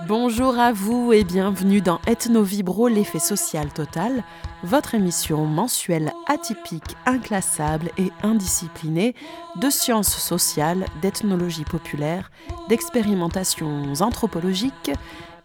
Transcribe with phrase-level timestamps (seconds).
[0.00, 4.24] Bonjour à vous et bienvenue dans Ethno Vibro, l'effet social total,
[4.64, 9.14] votre émission mensuelle atypique, inclassable et indisciplinée
[9.56, 12.32] de sciences sociales, d'ethnologie populaire,
[12.68, 14.90] d'expérimentations anthropologiques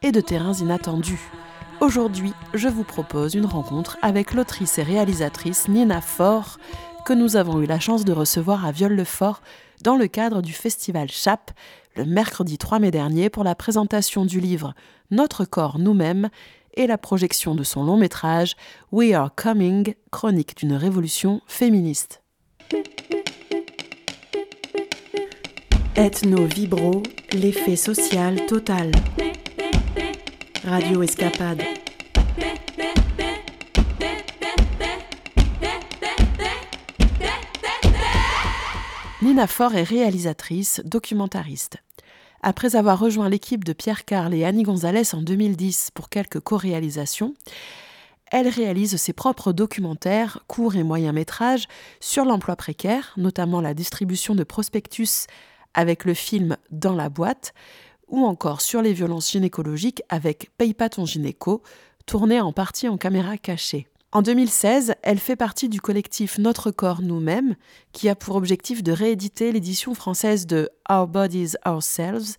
[0.02, 1.32] et de terrains inattendus.
[1.80, 6.58] Aujourd'hui, je vous propose une rencontre avec l'autrice et réalisatrice Nina Faure,
[7.06, 9.42] que nous avons eu la chance de recevoir à Viol-le-Fort
[9.84, 11.52] dans le cadre du festival CHAP
[11.96, 14.74] le mercredi 3 mai dernier pour la présentation du livre
[15.12, 16.30] Notre corps nous-mêmes
[16.76, 18.56] et la projection de son long métrage
[18.92, 22.22] We Are Coming, chronique d'une révolution féministe.
[25.96, 27.04] Ethno Vibro,
[27.34, 28.92] l'effet social total.
[30.64, 31.64] Radio Escapade.
[39.22, 41.76] Nina Faure est réalisatrice, documentariste.
[42.42, 47.34] Après avoir rejoint l'équipe de Pierre Carl et Annie Gonzalez en 2010 pour quelques co-réalisations,
[48.32, 51.68] elle réalise ses propres documentaires, courts et moyens métrages,
[52.00, 55.28] sur l'emploi précaire, notamment la distribution de prospectus
[55.74, 57.54] avec le film Dans la boîte,
[58.08, 61.62] ou encore sur les violences gynécologiques avec Paye pas ton gynéco,
[62.06, 63.86] tourné en partie en caméra cachée.
[64.12, 67.56] En 2016, elle fait partie du collectif Notre Corps Nous-mêmes,
[67.92, 72.36] qui a pour objectif de rééditer l'édition française de Our Bodies Ourselves,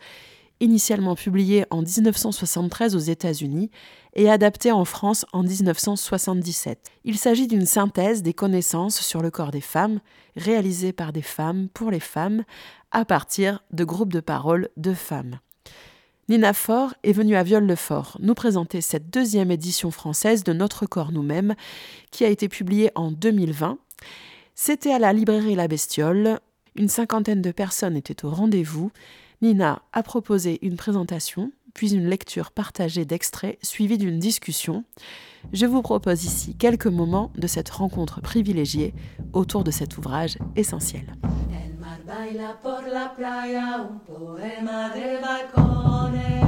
[0.59, 3.71] initialement publiée en 1973 aux États-Unis
[4.15, 6.91] et adaptée en France en 1977.
[7.05, 10.01] Il s'agit d'une synthèse des connaissances sur le corps des femmes,
[10.35, 12.43] réalisée par des femmes pour les femmes,
[12.91, 15.39] à partir de groupes de parole de femmes.
[16.31, 21.11] Nina Faure est venue à Viol-le-Fort nous présenter cette deuxième édition française de Notre corps
[21.11, 21.57] nous-mêmes,
[22.13, 23.79] qui a été publiée en 2020.
[24.55, 26.39] C'était à la librairie La Bestiole.
[26.77, 28.93] Une cinquantaine de personnes étaient au rendez-vous.
[29.43, 34.85] Nina a proposé une présentation, puis une lecture partagée d'extraits suivie d'une discussion.
[35.53, 38.95] Je vous propose ici quelques moments de cette rencontre privilégiée
[39.33, 41.13] autour de cet ouvrage essentiel.
[41.99, 46.41] Baila por la playa un poema de balcones.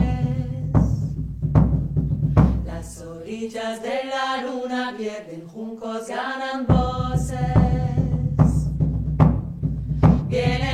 [2.65, 7.39] Las orillas de la luna pierden juncos, ganan voces.
[10.29, 10.72] Vienen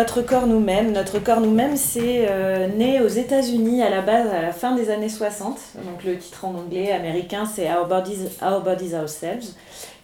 [0.00, 0.92] notre corps nous-mêmes.
[0.92, 4.88] Notre corps nous-mêmes, c'est euh, né aux États-Unis à la base, à la fin des
[4.88, 5.58] années 60.
[5.84, 9.52] Donc le titre en anglais américain, c'est Our Bodies, Our Bodies Ourselves.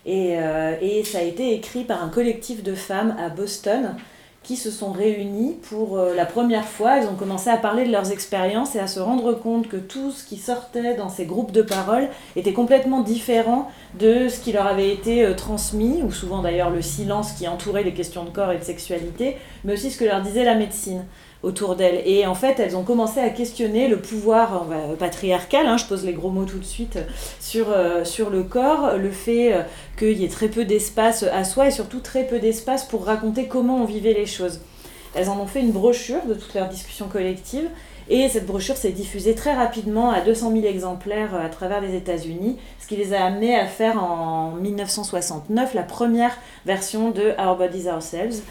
[0.05, 3.97] Et, euh, et, ça a été écrit par un collectif de femmes à Boston
[4.47, 6.99] qui se sont réunies pour euh, la première fois.
[6.99, 10.12] Elles ont commencé à parler de leurs expériences et à se rendre compte que tout
[10.12, 14.69] ce qui sortait dans ces groupes de parole était complètement différent de ce qui leur
[14.69, 18.53] avait été euh, transmis, ou souvent d'ailleurs le silence qui entourait les questions de corps
[18.53, 21.04] et de sexualité, mais aussi ce que leur disait la médecine
[21.42, 22.03] autour d'elles.
[22.06, 26.04] Et en fait, elles ont commencé à questionner le pouvoir euh, patriarcal, hein, je pose
[26.04, 26.98] les gros mots tout de suite,
[27.41, 29.62] sur, euh, sur le corps, le fait euh,
[29.98, 33.47] qu'il y ait très peu d'espace à soi et surtout très peu d'espace pour raconter
[33.47, 34.60] comment on vivait les choses.
[35.15, 37.68] Elles en ont fait une brochure de toutes leurs discussions collectives
[38.09, 42.57] et cette brochure s'est diffusée très rapidement à 200 000 exemplaires à travers les États-Unis,
[42.81, 46.37] ce qui les a amenés à faire en 1969 la première
[46.67, 48.43] version de Our Bodies Ourselves.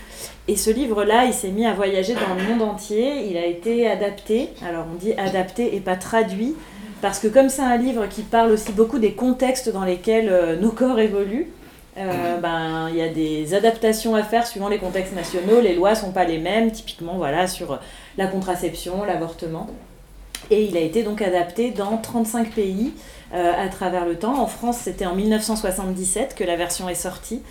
[0.50, 3.30] Et ce livre-là, il s'est mis à voyager dans le monde entier.
[3.30, 6.54] Il a été adapté, alors on dit adapté et pas traduit,
[7.02, 10.60] parce que comme c'est un livre qui parle aussi beaucoup des contextes dans lesquels euh,
[10.60, 11.48] nos corps évoluent,
[11.98, 15.96] euh, ben, il y a des adaptations à faire suivant les contextes nationaux, les lois
[15.96, 17.80] sont pas les mêmes, typiquement voilà, sur
[18.18, 19.68] la contraception, l'avortement.
[20.52, 22.94] Et il a été donc adapté dans 35 pays
[23.34, 24.40] à travers le temps.
[24.40, 27.42] En France, c'était en 1977 que la version est sortie.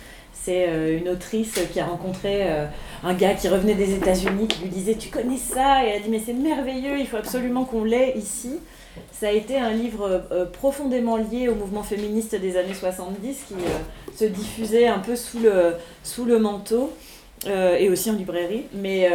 [0.45, 2.67] C'est euh, une autrice qui a rencontré euh,
[3.03, 5.99] un gars qui revenait des États-Unis qui lui disait Tu connais ça Et elle a
[6.03, 8.59] dit Mais c'est merveilleux, il faut absolument qu'on l'ait ici.
[9.11, 13.55] Ça a été un livre euh, profondément lié au mouvement féministe des années 70 qui
[14.15, 16.91] se diffusait un peu sous le, sous le manteau.
[17.47, 18.65] et aussi en librairie.
[18.73, 19.07] Mais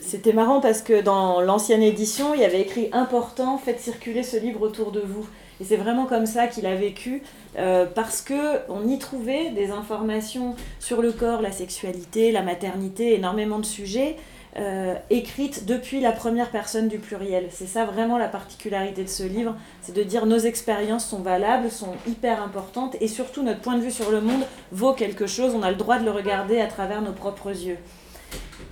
[0.00, 4.36] c'était marrant parce que dans l'ancienne édition, il y avait écrit important, faites circuler ce
[4.36, 5.26] livre autour de vous.
[5.62, 7.22] Et c'est vraiment comme ça qu'il a vécu,
[7.56, 13.60] euh, parce qu'on y trouvait des informations sur le corps, la sexualité, la maternité, énormément
[13.60, 14.16] de sujets.
[14.58, 17.46] Euh, écrites depuis la première personne du pluriel.
[17.50, 21.70] C'est ça vraiment la particularité de ce livre, c'est de dire nos expériences sont valables,
[21.70, 25.54] sont hyper importantes et surtout notre point de vue sur le monde vaut quelque chose,
[25.54, 27.78] on a le droit de le regarder à travers nos propres yeux.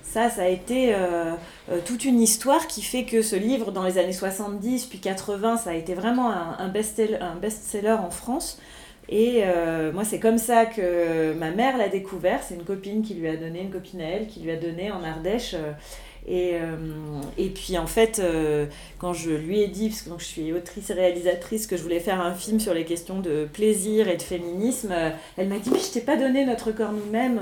[0.02, 1.34] Ça, ça a été euh,
[1.70, 5.56] euh, toute une histoire qui fait que ce livre, dans les années 70 puis 80,
[5.56, 8.60] ça a été vraiment un, best-seller en France.
[9.10, 12.42] Et euh, moi, c'est comme ça que ma mère l'a découvert.
[12.42, 14.92] C'est une copine qui lui a donné, une copine à elle, qui lui a donné
[14.92, 15.56] en Ardèche.
[16.28, 16.54] Et,
[17.38, 18.22] et, puis en fait,
[18.98, 21.98] quand je lui ai dit, parce que je suis autrice et réalisatrice, que je voulais
[21.98, 24.94] faire un film sur les questions de plaisir et de féminisme,
[25.36, 27.40] elle m'a dit, mais je t'ai pas donné notre corps nous-mêmes.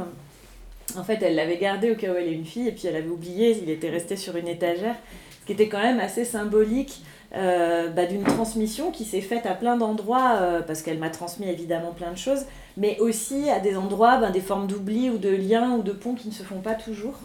[0.96, 2.96] En fait, elle l'avait gardé au cas où elle est une fille, et puis elle
[2.96, 4.94] avait oublié, il était resté sur une étagère,
[5.42, 7.02] ce qui était quand même assez symbolique
[7.36, 11.46] euh, bah, d'une transmission qui s'est faite à plein d'endroits, euh, parce qu'elle m'a transmis
[11.46, 12.46] évidemment plein de choses,
[12.78, 16.14] mais aussi à des endroits, ben, des formes d'oubli ou de liens ou de ponts
[16.14, 17.18] qui ne se font pas toujours.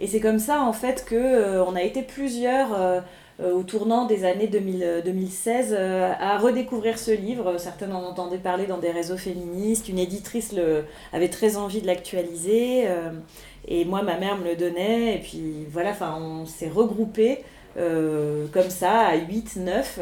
[0.00, 3.04] Et c'est comme ça, en fait, qu'on euh, on a été plusieurs
[3.40, 7.58] au tournant des années 2016 euh, à redécouvrir ce livre.
[7.58, 9.88] Certains en entendaient parler dans des réseaux féministes.
[9.88, 12.86] Une éditrice le, avait très envie de l'actualiser.
[13.68, 15.16] Et moi, ma mère me le donnait.
[15.16, 20.00] Et puis voilà, on s'est regroupés comme ça à 8, 9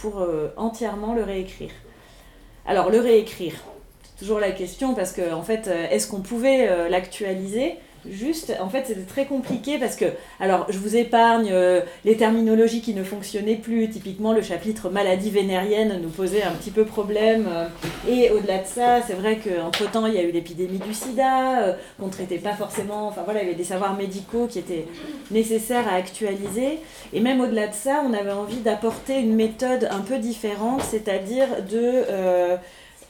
[0.00, 1.70] pour entièrement le réécrire.
[2.66, 3.54] Alors, le réécrire,
[4.02, 7.76] c'est toujours la question parce que, en fait, est-ce qu'on pouvait l'actualiser?
[8.10, 10.06] Juste, en fait, c'était très compliqué parce que,
[10.40, 13.88] alors, je vous épargne euh, les terminologies qui ne fonctionnaient plus.
[13.88, 17.46] Typiquement, le chapitre maladie vénérienne nous posait un petit peu problème.
[17.48, 17.66] Euh,
[18.08, 21.72] et au-delà de ça, c'est vrai qu'entre-temps, il y a eu l'épidémie du sida, euh,
[21.98, 23.08] qu'on ne traitait pas forcément.
[23.08, 24.86] Enfin voilà, il y avait des savoirs médicaux qui étaient
[25.30, 26.80] nécessaires à actualiser.
[27.12, 31.48] Et même au-delà de ça, on avait envie d'apporter une méthode un peu différente, c'est-à-dire
[31.68, 32.04] de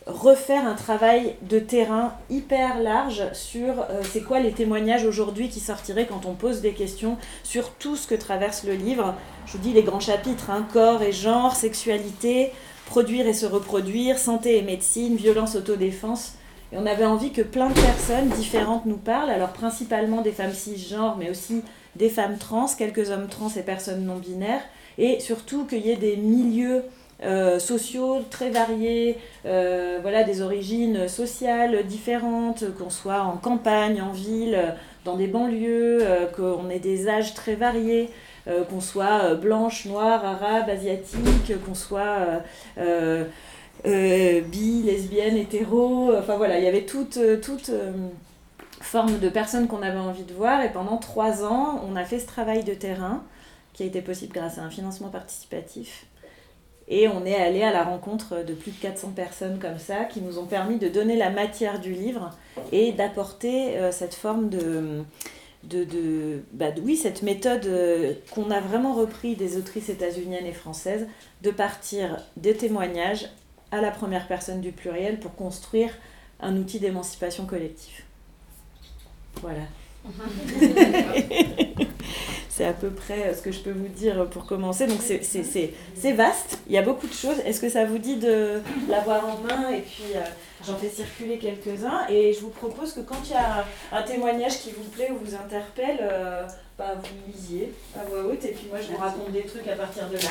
[0.09, 5.61] refaire un travail de terrain hyper large sur euh, c'est quoi les témoignages aujourd'hui qui
[5.61, 9.15] sortiraient quand on pose des questions sur tout ce que traverse le livre.
[9.47, 12.53] Je vous dis les grands chapitres, hein, corps et genre, sexualité,
[12.87, 16.33] produire et se reproduire, santé et médecine, violence, autodéfense.
[16.73, 20.53] Et on avait envie que plein de personnes différentes nous parlent, alors principalement des femmes
[20.53, 21.63] cisgenres, mais aussi
[21.97, 24.63] des femmes trans, quelques hommes trans et personnes non binaires,
[24.97, 26.85] et surtout qu'il y ait des milieux
[27.25, 34.13] euh, sociaux très variés, euh, voilà, des origines sociales différentes, qu'on soit en campagne, en
[34.13, 34.57] ville,
[35.05, 38.11] dans des banlieues, euh, qu'on ait des âges très variés,
[38.71, 42.41] qu'on soit blanche, noire, arabe, asiatique, qu'on soit
[43.85, 47.71] bi, lesbienne, hétéro, enfin voilà, il y avait toute, toute
[48.81, 52.21] forme de personnes qu'on avait envie de voir et pendant trois ans, on a fait
[52.21, 53.23] ce travail de terrain
[53.75, 56.07] qui a été possible grâce à un financement participatif
[56.89, 60.23] et on est allé à la rencontre de plus de 400 personnes comme ça qui
[60.23, 62.31] nous ont permis de donner la matière du livre
[62.73, 65.05] et d'apporter euh, cette forme de,
[65.65, 71.07] de, bah, oui, cette méthode euh, qu'on a vraiment repris des autrices états-uniennes et françaises,
[71.43, 73.29] de partir des témoignages
[73.71, 75.91] à la première personne du pluriel pour construire
[76.41, 78.03] un outil d'émancipation collective.
[79.43, 79.61] Voilà.
[82.59, 84.89] c'est à peu près euh, ce que je peux vous dire pour commencer.
[84.89, 87.39] Donc c'est vaste, il y a beaucoup de choses.
[87.45, 90.21] Est-ce que ça vous dit de l'avoir en main Et puis euh,
[90.67, 92.09] j'en fais circuler quelques-uns?
[92.09, 95.25] Et je vous propose que quand il y a un témoignage qui vous plaît ou
[95.25, 96.43] vous interpelle, euh,
[96.77, 98.45] bah, vous lisiez à voix haute.
[98.45, 100.31] Et puis moi je vous raconte des trucs à partir de là.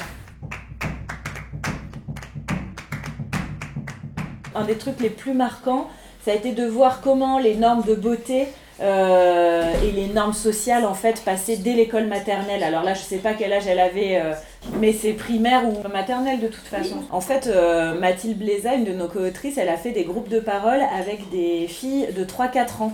[4.54, 5.90] Un des trucs les plus marquants,
[6.26, 8.48] ça a été de voir comment les normes de beauté
[8.80, 12.64] euh, et les normes sociales en fait passaient dès l'école maternelle.
[12.64, 14.34] Alors là, je sais pas quel âge elle avait, euh,
[14.80, 16.98] mais c'est primaire ou maternelle de toute façon.
[17.12, 20.40] En fait, euh, Mathilde Bléza, une de nos co-autrices, elle a fait des groupes de
[20.40, 22.94] parole avec des filles de 3-4 ans,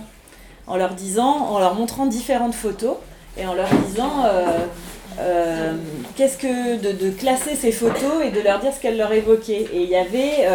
[0.66, 2.96] en leur disant, en leur montrant différentes photos
[3.36, 4.24] et en leur disant
[6.16, 9.66] qu'est-ce que de, classer ces photos et de leur dire ce qu'elles leur évoquaient.
[9.74, 10.48] Et il y avait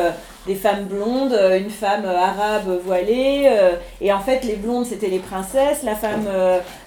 [0.47, 3.51] des femmes blondes, une femme arabe voilée,
[4.01, 6.27] et en fait les blondes c'était les princesses, la femme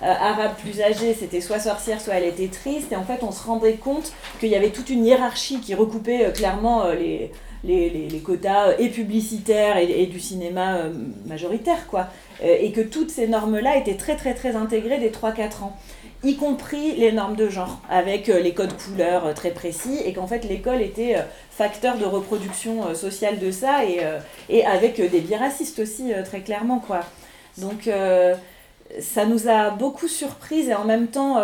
[0.00, 3.47] arabe plus âgée c'était soit sorcière, soit elle était triste, et en fait on se
[3.47, 7.30] rendait compte qu'il y avait toute une hiérarchie qui recoupait clairement les,
[7.64, 10.92] les, les, quotas euh, et publicitaires et, du cinéma euh,
[11.26, 12.09] majoritaire, quoi.
[12.42, 15.76] Euh, et que toutes ces normes-là étaient très, très, très intégrées des 3-4 ans
[16.25, 20.45] y compris les normes de genre, avec les codes couleurs très précis, et qu'en fait
[20.45, 21.17] l'école était
[21.50, 24.00] facteur de reproduction sociale de ça, et,
[24.49, 27.00] et avec des biais racistes aussi, très clairement, quoi.
[27.59, 27.88] Donc
[29.00, 31.43] ça nous a beaucoup surprises et en même temps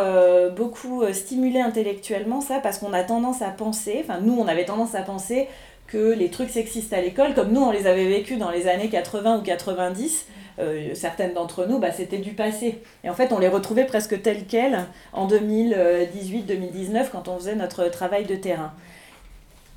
[0.55, 4.95] beaucoup stimulé intellectuellement ça, parce qu'on a tendance à penser, enfin nous on avait tendance
[4.95, 5.49] à penser
[5.87, 8.91] que les trucs sexistes à l'école, comme nous on les avait vécus dans les années
[8.91, 10.27] 80 ou 90,
[10.61, 12.83] euh, certaines d'entre nous, bah, c'était du passé.
[13.05, 17.89] Et en fait, on les retrouvait presque tels quels en 2018-2019 quand on faisait notre
[17.89, 18.73] travail de terrain.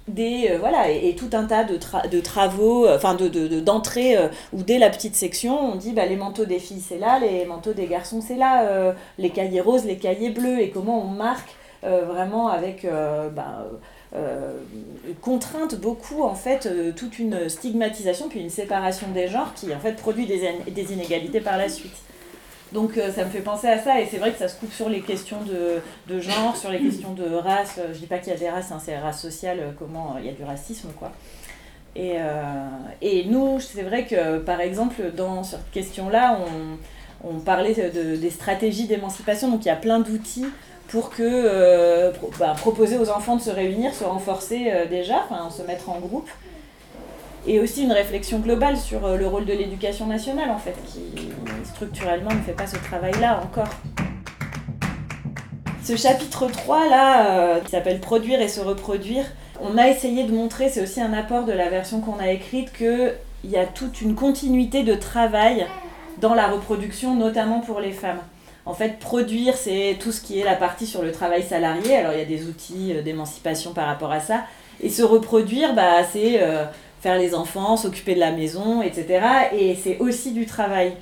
[0.08, 1.78] Des, euh, voilà, et, tout un tas de,
[2.10, 4.18] de travaux, euh, enfin d'entrées, de, d'entrées
[4.52, 7.46] où dès la petite section, on dit bah, les manteaux des filles c'est là, les
[7.46, 11.56] manteaux des garçons c'est là, les cahiers roses, les cahiers bleus, et comment on marque
[11.84, 12.88] vraiment avec...
[13.36, 13.68] Bah,
[15.22, 19.80] contrainte beaucoup en fait euh, toute une stigmatisation puis une séparation des genres qui en
[19.80, 21.96] fait produit des, inégalités par la suite.
[22.74, 24.74] Donc euh, ça me fait penser à ça et c'est vrai que ça se coupe
[24.74, 25.82] sur les questions de,
[26.14, 27.80] de genre, sur les questions de race.
[27.94, 30.30] Je dis pas qu'il y a des races, hein, c'est race sociale, comment il y
[30.30, 31.12] a du racisme quoi.
[31.94, 32.16] Et,
[33.02, 36.78] et nous, c'est vrai que par exemple dans cette question-là, on,
[37.30, 40.48] on parlait de, des stratégies d'émancipation, donc il y a plein d'outils
[40.92, 45.64] pour que euh, bah, proposer aux enfants de se réunir, se renforcer euh, déjà, se
[45.64, 46.30] mettre en groupe.
[47.48, 51.32] Et aussi une réflexion globale sur euh, le rôle de l'éducation nationale en fait, qui
[51.64, 53.70] structurellement ne fait pas ce travail-là encore.
[55.82, 59.26] Ce chapitre 3 là, qui s'appelle Produire et se reproduire,
[59.60, 62.72] on a essayé de montrer, c'est aussi un apport de la version qu'on a écrite,
[62.74, 65.66] qu'il y a toute une continuité de travail
[66.20, 68.20] dans la reproduction, notamment pour les femmes.
[68.66, 71.96] En fait, produire, c'est tout ce qui est la partie sur le travail salarié.
[71.96, 74.44] Alors, il y a des outils euh, d'émancipation par rapport à ça.
[74.82, 76.66] Et se reproduire, bah, c'est euh,
[77.02, 79.26] faire les enfants, s'occuper de la maison, etc.
[79.54, 80.94] Et c'est aussi du travail.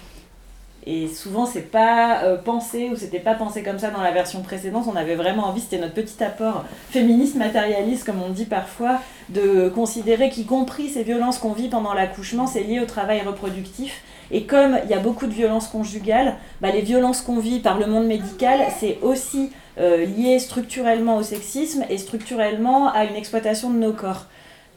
[0.85, 4.41] Et souvent, c'est pas euh, pensé, ou c'était pas pensé comme ça dans la version
[4.41, 4.85] précédente.
[4.91, 9.69] On avait vraiment envie, c'était notre petit apport féministe, matérialiste, comme on dit parfois, de
[9.69, 14.43] considérer qu'y compris ces violences qu'on vit pendant l'accouchement, c'est lié au travail reproductif et
[14.43, 17.87] comme il y a beaucoup de violences conjugales, bah, les violences qu'on vit par le
[17.87, 23.77] monde médical, c'est aussi euh, lié structurellement au sexisme et structurellement à une exploitation de
[23.77, 24.25] nos corps.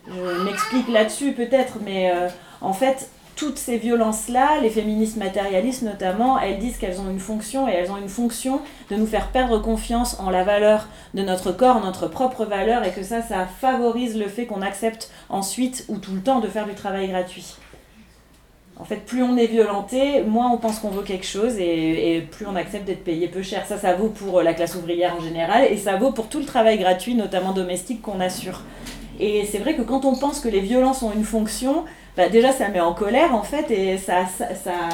[0.09, 2.29] Je m'explique là-dessus peut-être, mais euh,
[2.61, 7.69] en fait, toutes ces violences-là, les féministes matérialistes notamment, elles disent qu'elles ont une fonction
[7.69, 8.61] et elles ont une fonction
[8.91, 12.91] de nous faire perdre confiance en la valeur de notre corps, notre propre valeur, et
[12.91, 16.67] que ça, ça favorise le fait qu'on accepte ensuite ou tout le temps de faire
[16.67, 17.57] du travail gratuit.
[18.79, 22.47] En fait, plus on est violenté, moins on pense qu'on vaut quelque chose et, plus
[22.47, 23.65] on accepte d'être payé peu cher.
[23.67, 26.47] Ça, ça vaut pour la classe ouvrière en général et ça vaut pour tout le
[26.47, 28.63] travail gratuit, notamment domestique, qu'on assure.
[29.21, 31.85] Et c'est vrai que quand on pense que les violences ont une fonction,
[32.17, 34.89] bah, déjà ça met en colère en fait et ça, ça,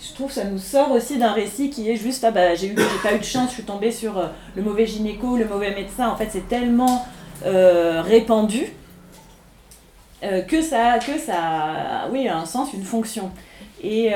[0.00, 2.74] je trouve ça nous sort aussi d'un récit qui est juste ah bah j'ai eu
[3.02, 6.08] pas eu de chance, je suis tombée sur euh, le mauvais gynéco, le mauvais médecin.
[6.08, 7.06] En fait, c'est tellement
[7.46, 8.72] euh, répandu
[10.22, 13.30] euh, que, ça, que ça a oui, un sens, une fonction.
[13.80, 14.10] Et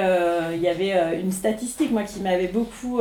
[0.55, 3.01] il y avait une statistique, moi, qui m'avait beaucoup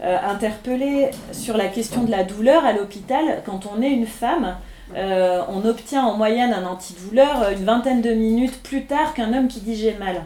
[0.00, 3.42] interpellée sur la question de la douleur à l'hôpital.
[3.44, 4.54] Quand on est une femme,
[4.96, 9.60] on obtient en moyenne un antidouleur une vingtaine de minutes plus tard qu'un homme qui
[9.60, 10.24] dit j'ai mal.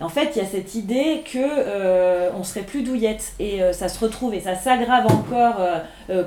[0.00, 3.98] En fait, il y a cette idée que on serait plus douillette et ça se
[3.98, 5.56] retrouve et ça s'aggrave encore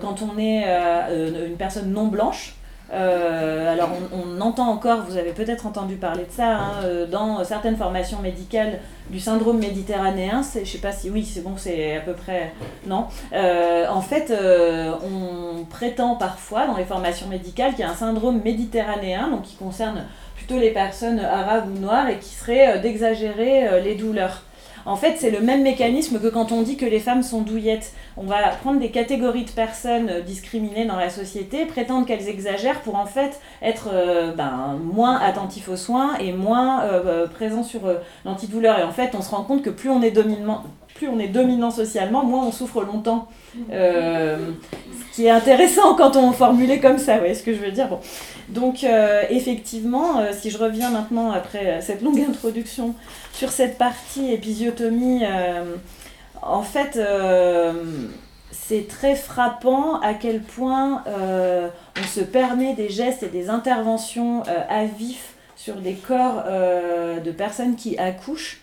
[0.01, 2.55] quand on est une personne non blanche.
[2.93, 7.43] Euh, alors on, entend encore, vous avez peut-être entendu parler de ça, hein, euh, dans
[7.43, 8.79] certaines formations médicales
[9.09, 12.53] du syndrome méditerranéen, je sais pas si oui, c'est bon, c'est à peu près
[12.85, 13.05] non.
[13.33, 14.33] Euh, en fait,
[15.03, 19.55] on prétend parfois dans les formations médicales qu'il y a un syndrome méditerranéen, donc qui
[19.55, 20.05] concerne
[20.35, 24.43] plutôt les personnes arabes ou noires et qui serait d'exagérer les douleurs.
[24.85, 27.93] En fait, c'est le même mécanisme que quand on dit que les femmes sont douillettes.
[28.17, 32.81] On va prendre des catégories de personnes euh, discriminées dans la société, prétendre qu'elles exagèrent
[32.81, 37.81] pour en fait être euh, ben, moins attentifs aux soins et moins euh, présents sur
[38.25, 38.79] l'antidouleur.
[38.79, 40.63] Et en fait, on se rend compte que plus on est dominant,
[41.07, 43.27] on est dominant socialement, moins on souffre longtemps.
[43.69, 47.71] ce qui est intéressant quand on formulait comme ça, vous voyez ce que je veux
[47.71, 47.89] dire.
[48.49, 48.85] Donc
[49.29, 52.95] effectivement, si je reviens maintenant après cette longue introduction
[53.33, 55.75] sur cette partie épisiotomie, euh,
[56.41, 57.73] en fait, euh,
[58.51, 64.85] c'est très frappant à quel point on se permet des gestes et des interventions à
[64.85, 66.43] vif sur des corps
[67.23, 68.61] de personnes qui accouchent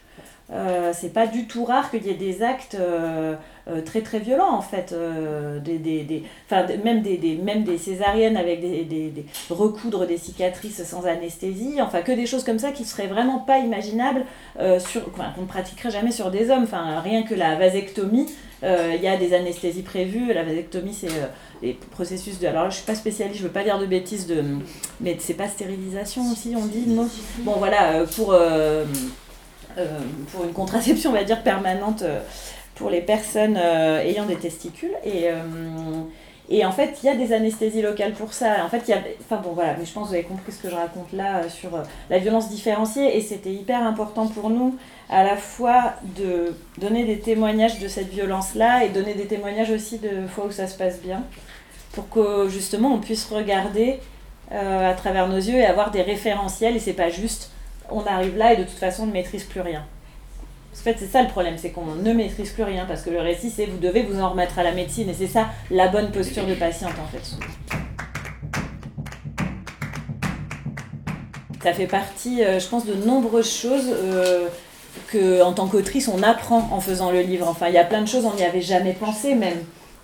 [0.51, 3.35] euh, c'est pas du tout rare qu'il y ait des actes euh,
[3.69, 4.95] euh, très très violents en fait,
[5.63, 6.23] des, des, des,
[6.83, 9.13] même, des, même des césariennes avec des,
[9.51, 13.59] recoudre des cicatrices sans anesthésie, enfin que des choses comme ça qui seraient vraiment pas
[13.59, 14.25] imaginables,
[14.79, 18.27] sur, qu'on ne pratiquerait jamais sur des hommes, enfin rien que la vasectomie,
[18.63, 21.09] il y a des anesthésies prévues, la vasectomie c'est
[21.61, 22.47] les processus de...
[22.47, 24.43] Alors là je suis pas spécialiste, je veux pas dire de bêtises, de,
[25.01, 27.07] mais c'est pas stérilisation aussi on dit, non?
[27.41, 28.35] Bon voilà, pour...
[29.79, 29.99] Euh,
[30.33, 32.21] pour une contraception, on va dire, permanente euh,
[32.75, 34.95] pour les personnes euh, ayant des testicules.
[35.05, 35.27] Et,
[36.51, 38.65] et en fait, il y a des anesthésies locales pour ça.
[38.65, 39.01] En fait, il y a.
[39.21, 41.49] Enfin bon, voilà, mais je pense que vous avez compris ce que je raconte là
[41.49, 41.71] sur
[42.09, 43.17] la violence différenciée.
[43.17, 44.77] Et c'était hyper important pour nous,
[45.11, 49.99] à la fois de donner des témoignages de cette violence-là et donner des témoignages aussi
[49.99, 51.23] de fois où ça se passe bien.
[51.93, 53.99] Pour que justement on puisse regarder
[54.51, 56.77] à travers nos yeux et avoir des référentiels.
[56.77, 57.51] Et c'est pas juste
[57.91, 59.85] on arrive là et de toute façon on ne maîtrise plus rien.
[60.73, 63.21] En fait, c'est ça le problème, c'est qu'on ne maîtrise plus rien parce que le
[63.21, 66.13] récit, c'est vous devez vous en remettre à la médecine et c'est ça la bonne
[66.13, 67.37] posture de patiente en fait.
[71.63, 74.47] Ça fait partie, euh, je pense, de nombreuses choses euh,
[75.09, 77.49] que, en tant qu'autrice, on apprend en faisant le livre.
[77.49, 79.59] Enfin, il y a plein de choses, on n'y avait jamais pensé même.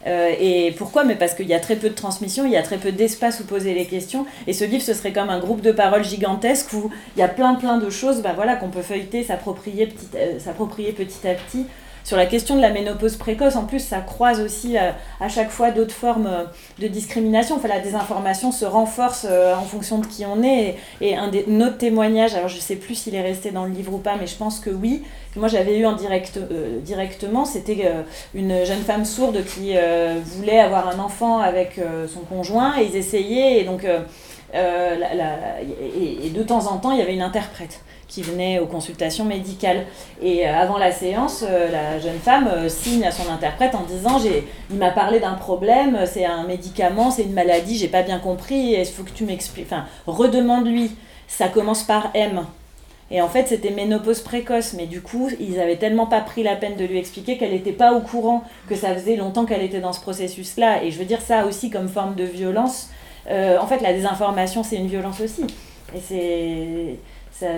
[0.06, 1.04] Euh, et pourquoi?
[1.04, 3.40] Mais parce qu'il y a très peu de transmission, il y a très peu d'espace
[3.40, 4.26] où poser les questions.
[4.46, 7.28] Et ce livre, ce serait comme un groupe de paroles gigantesque où il y a
[7.28, 11.34] plein plein de choses bah, voilà, qu'on peut feuilleter, s'approprier petit, euh, s'approprier petit à
[11.34, 11.66] petit
[12.04, 15.49] sur la question de la ménopause précoce, en plus, ça croise aussi euh, à chaque
[15.49, 16.44] fois d'autres formes euh,
[16.78, 17.56] de discrimination.
[17.56, 20.76] Enfin, la désinformation se renforce euh, en fonction de qui on est.
[21.00, 23.73] Et, un des, autre témoignage, alors je ne sais plus s'il est resté dans le
[23.73, 25.02] livre ou pas, mais je pense que oui,
[25.34, 26.38] moi j'avais eu en direct,
[26.82, 27.90] directement, c'était
[28.34, 29.75] une jeune femme sourde qui
[30.25, 31.80] voulait avoir un enfant avec
[32.12, 33.61] son conjoint et ils essayaient.
[33.61, 33.87] Et donc,
[34.54, 37.80] et de temps en temps, il y avait une interprète
[38.14, 39.86] qui venait aux consultations médicales.
[40.23, 43.82] Et euh, avant la séance, euh, la jeune femme euh, signe à son interprète en
[43.82, 44.21] disant
[44.71, 48.76] il m'a parlé d'un problème, c'est un médicament, c'est une maladie, j'ai pas bien compris,
[48.78, 49.67] il faut que tu m'expliques.
[49.67, 50.93] Enfin, redemande-lui.
[51.26, 52.45] Ça commence par M.
[53.10, 56.54] Et en fait, c'était ménopause précoce, mais du coup, ils avaient tellement pas pris la
[56.54, 59.80] peine de lui expliquer qu'elle n'était pas au courant, que ça faisait longtemps qu'elle était
[59.80, 60.84] dans ce processus-là.
[60.84, 62.90] Et je veux dire ça aussi comme forme de violence.
[63.28, 65.45] En fait, la désinformation, c'est une violence aussi.
[65.95, 66.99] Et c'est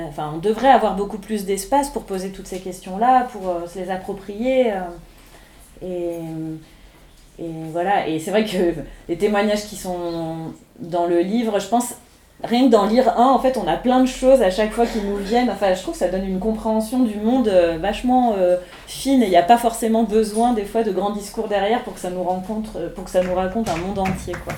[0.08, 3.78] enfin, on devrait avoir beaucoup plus d'espace pour poser toutes ces questions-là, pour euh, se
[3.78, 4.72] les approprier.
[5.82, 6.54] Euh,
[7.38, 8.74] et, voilà, et c'est vrai que
[9.08, 11.94] les témoignages qui sont dans le livre, je pense,
[12.42, 14.86] rien que d'en lire un, en fait, on a plein de choses à chaque fois
[14.86, 15.50] qui nous viennent.
[15.50, 18.34] Enfin, je trouve que ça donne une compréhension du monde euh, vachement
[18.86, 21.94] fine et il n'y a pas forcément besoin des fois de grands discours derrière pour
[21.94, 24.54] que ça nous rencontre, pour que ça nous raconte un monde entier, quoi.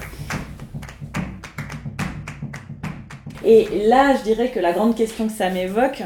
[3.45, 6.03] Et là, je dirais que la grande question que ça m'évoque,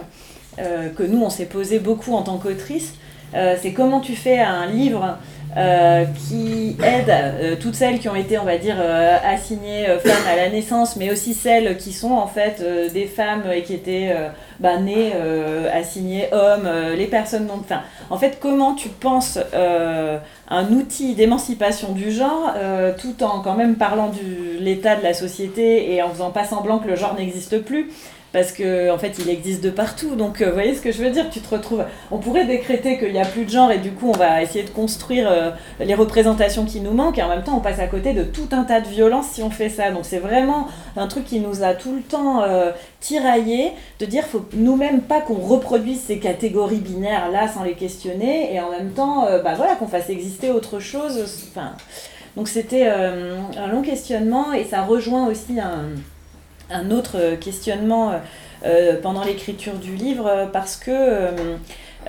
[0.59, 2.95] euh, que nous, on s'est posé beaucoup en tant qu'autrice,
[3.35, 5.17] euh, c'est comment tu fais un livre
[5.57, 8.77] euh, qui aide toutes celles qui ont été, on va dire,
[9.25, 13.63] assignées femmes à la naissance, mais aussi celles qui sont en fait des femmes et
[13.63, 14.15] qui étaient
[14.63, 15.13] bah, nées
[15.73, 17.61] assignées hommes, les personnes non...
[17.61, 19.39] Enfin, en fait, comment tu penses
[20.53, 25.15] un outil d'émancipation du genre, euh, tout en quand même parlant de l'état de la
[25.15, 27.91] société et en faisant pas semblant que le genre n'existe plus
[28.33, 30.17] parce que en fait il existe de partout.
[30.17, 31.29] Donc euh, vous voyez ce que je veux dire?
[31.31, 34.09] Tu te retrouves on pourrait décréter qu'il n'y a plus de genre et du coup
[34.09, 37.57] on va essayer de construire euh, les représentations qui nous manquent et en même temps
[37.57, 39.91] on passe à côté de tout un tas de violences si on fait ça.
[39.91, 40.67] Donc c'est vraiment
[40.97, 45.21] un truc qui nous a tout le temps euh, tiraillé de dire faut nous-mêmes pas
[45.21, 49.75] qu'on reproduise ces catégories binaires là sans les questionner et en même temps bah voilà
[49.75, 51.23] qu'on fasse exister autre chose.
[51.51, 51.73] Enfin
[52.37, 55.91] donc c'était un long questionnement et ça rejoint aussi un
[56.71, 58.19] un autre questionnement euh,
[58.65, 61.31] euh, pendant l'écriture du livre parce que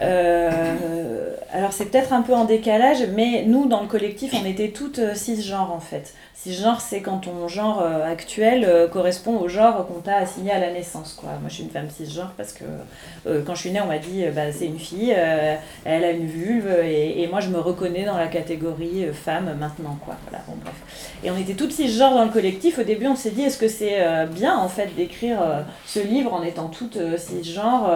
[0.01, 4.69] euh, alors c'est peut-être un peu en décalage, mais nous dans le collectif on était
[4.69, 6.13] toutes cisgenres en fait.
[6.36, 11.13] Cisgenre c'est quand ton genre actuel correspond au genre qu'on t'a assigné à la naissance.
[11.13, 11.29] Quoi.
[11.39, 12.65] Moi je suis une femme cisgenre parce que
[13.45, 16.69] quand je suis née on m'a dit bah, c'est une fille, elle a une vulve
[16.84, 19.97] et, et, moi je me reconnais dans la catégorie femme maintenant.
[20.03, 20.15] Quoi.
[20.27, 20.75] Voilà, bon, bref.
[21.23, 22.77] Et on était toutes cisgenres dans le collectif.
[22.79, 24.01] Au début on s'est dit est-ce que c'est
[24.34, 25.38] bien en fait d'écrire
[25.86, 27.89] ce livre en étant toutes cisgenres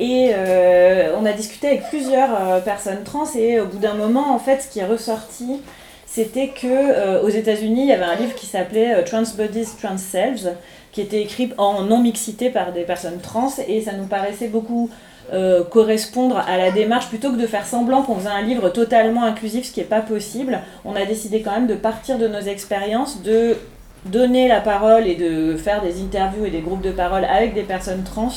[0.00, 4.34] et euh, on a discuté avec plusieurs euh, personnes trans et au bout d'un moment,
[4.34, 5.60] en fait, ce qui est ressorti,
[6.06, 9.98] c'était que euh, aux États-Unis, il y avait un livre qui s'appelait Trans Bodies, Trans
[9.98, 10.54] Selves,
[10.90, 14.90] qui était écrit en non mixité par des personnes trans et ça nous paraissait beaucoup
[15.32, 19.22] euh, correspondre à la démarche plutôt que de faire semblant qu'on faisait un livre totalement
[19.22, 20.58] inclusif, ce qui n'est pas possible.
[20.84, 23.56] On a décidé quand même de partir de nos expériences, de
[24.06, 27.62] donner la parole et de faire des interviews et des groupes de parole avec des
[27.62, 28.32] personnes trans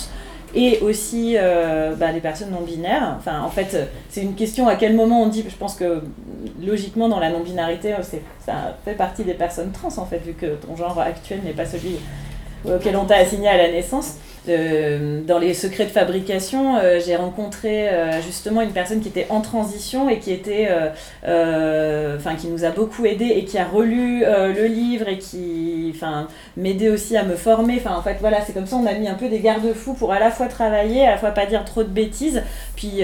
[0.56, 3.16] et aussi euh, bah, des personnes non binaires.
[3.18, 5.44] Enfin, en fait, c'est une question à quel moment on dit.
[5.48, 6.02] Je pense que
[6.63, 7.96] logiquement, dans la non binarité,
[8.39, 8.54] ça
[8.86, 11.98] fait partie des personnes trans en fait, vu que ton genre actuel n'est pas celui
[12.66, 14.16] auquel on t'a assigné à la naissance.
[14.50, 19.28] Euh, dans les secrets de fabrication, euh, j'ai rencontré euh, justement une personne qui était
[19.30, 20.70] en transition et qui était,
[21.24, 26.28] enfin, qui nous a beaucoup aidé et qui a relu le livre et qui, enfin,
[26.58, 27.78] m'aidait aussi à me former.
[27.78, 30.12] Enfin, en fait, voilà, c'est comme ça, on a mis un peu des garde-fous pour
[30.12, 32.42] à la fois travailler, à la fois pas dire trop de bêtises,
[32.76, 33.04] puis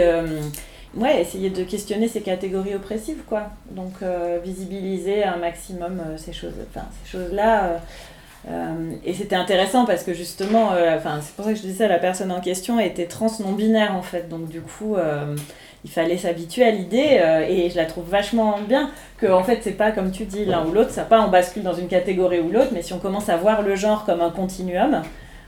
[0.96, 3.50] ouais, essayer de questionner ces catégories oppressives, quoi.
[3.72, 3.94] Donc,
[4.44, 7.80] visibiliser un maximum ces choses, enfin, ces choses-là.
[8.48, 11.88] Euh, et c'était intéressant parce que justement, euh, enfin, c'est pour ça que je disais,
[11.88, 14.30] la personne en question était trans non binaire en fait.
[14.30, 15.36] Donc du coup, euh,
[15.84, 19.72] il fallait s'habituer à l'idée et je la trouve vachement bien que en fait, c'est
[19.72, 22.50] pas comme tu dis l'un ou l'autre, ça pas on bascule dans une catégorie ou
[22.50, 25.02] l'autre, mais si on commence à voir le genre comme un continuum,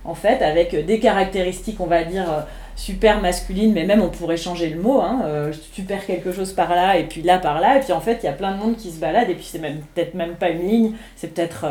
[0.04, 2.46] en fait, avec des caractéristiques, on va dire
[2.78, 6.74] super masculines, mais même on pourrait changer le mot, hein, tu perds quelque chose par
[6.74, 8.58] là et puis là par là, et puis en fait, il y a plein de
[8.58, 11.66] monde qui se balade et puis c'est même peut-être même pas une ligne, c'est peut-être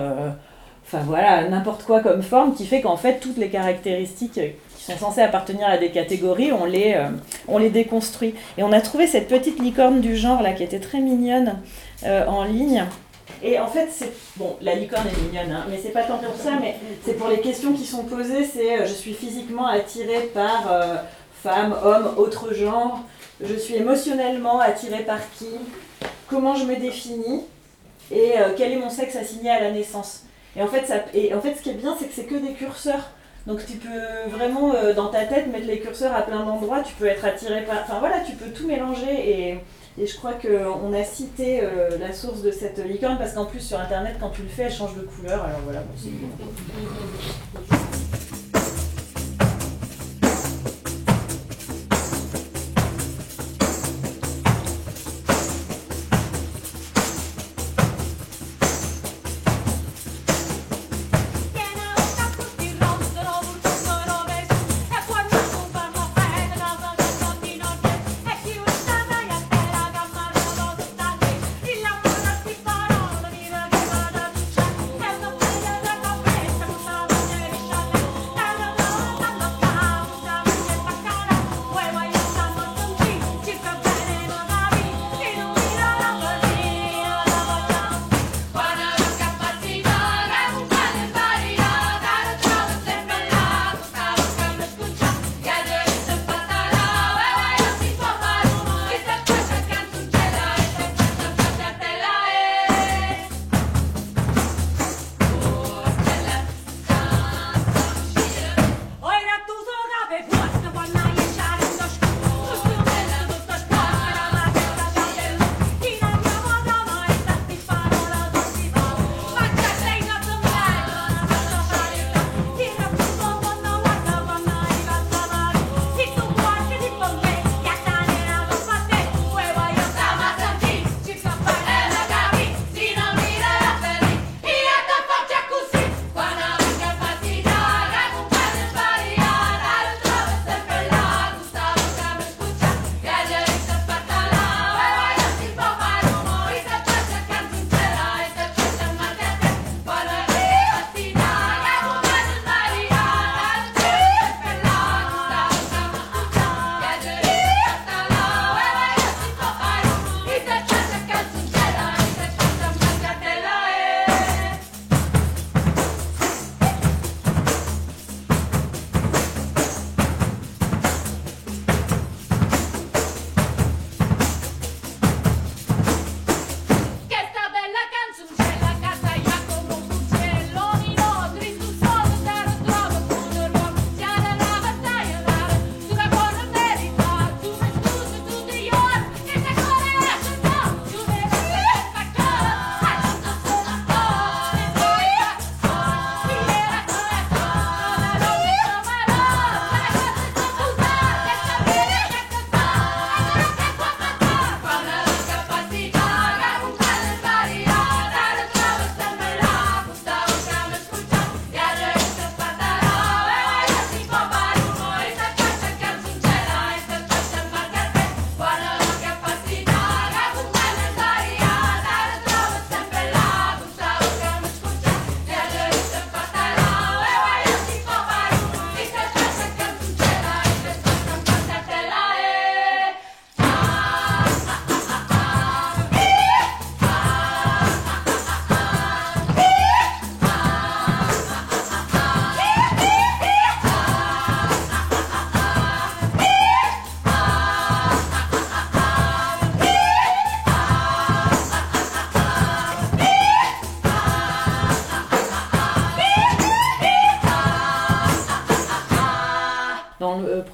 [0.93, 4.41] enfin voilà, n'importe quoi comme forme, qui fait qu'en fait, toutes les caractéristiques
[4.77, 7.09] qui sont censées appartenir à des catégories, on les, euh,
[7.47, 8.35] on les déconstruit.
[8.59, 11.59] Et on a trouvé cette petite licorne du genre là, qui était très mignonne
[12.05, 12.85] euh, en ligne.
[13.43, 14.13] Et en fait, c'est.
[14.37, 17.29] Bon, la licorne est mignonne, hein, mais c'est pas tant pour ça, mais c'est pour
[17.29, 20.69] les questions qui sont posées c'est euh, je suis physiquement attirée par
[21.43, 23.01] femme, homme, autre genre.
[23.43, 25.47] Je suis émotionnellement attirée par qui?
[26.29, 27.45] Comment je me définis?
[28.13, 30.25] Et quel est mon sexe assigné à la naissance?
[30.57, 32.35] Et en fait, ça, et en fait ce qui est bien, c'est que c'est que
[32.35, 33.11] des curseurs.
[33.47, 36.93] Donc tu peux vraiment euh, dans ta tête mettre les curseurs à plein d'endroits, tu
[36.95, 37.79] peux être attiré par...
[37.83, 39.13] Enfin voilà, tu peux tout mélanger.
[39.13, 39.59] Et,
[39.99, 43.61] et je crois qu'on a cité euh, la source de cette licorne parce qu'en plus
[43.61, 46.11] sur internet quand tu le fais elle change de couleur, alors voilà, bon, c'est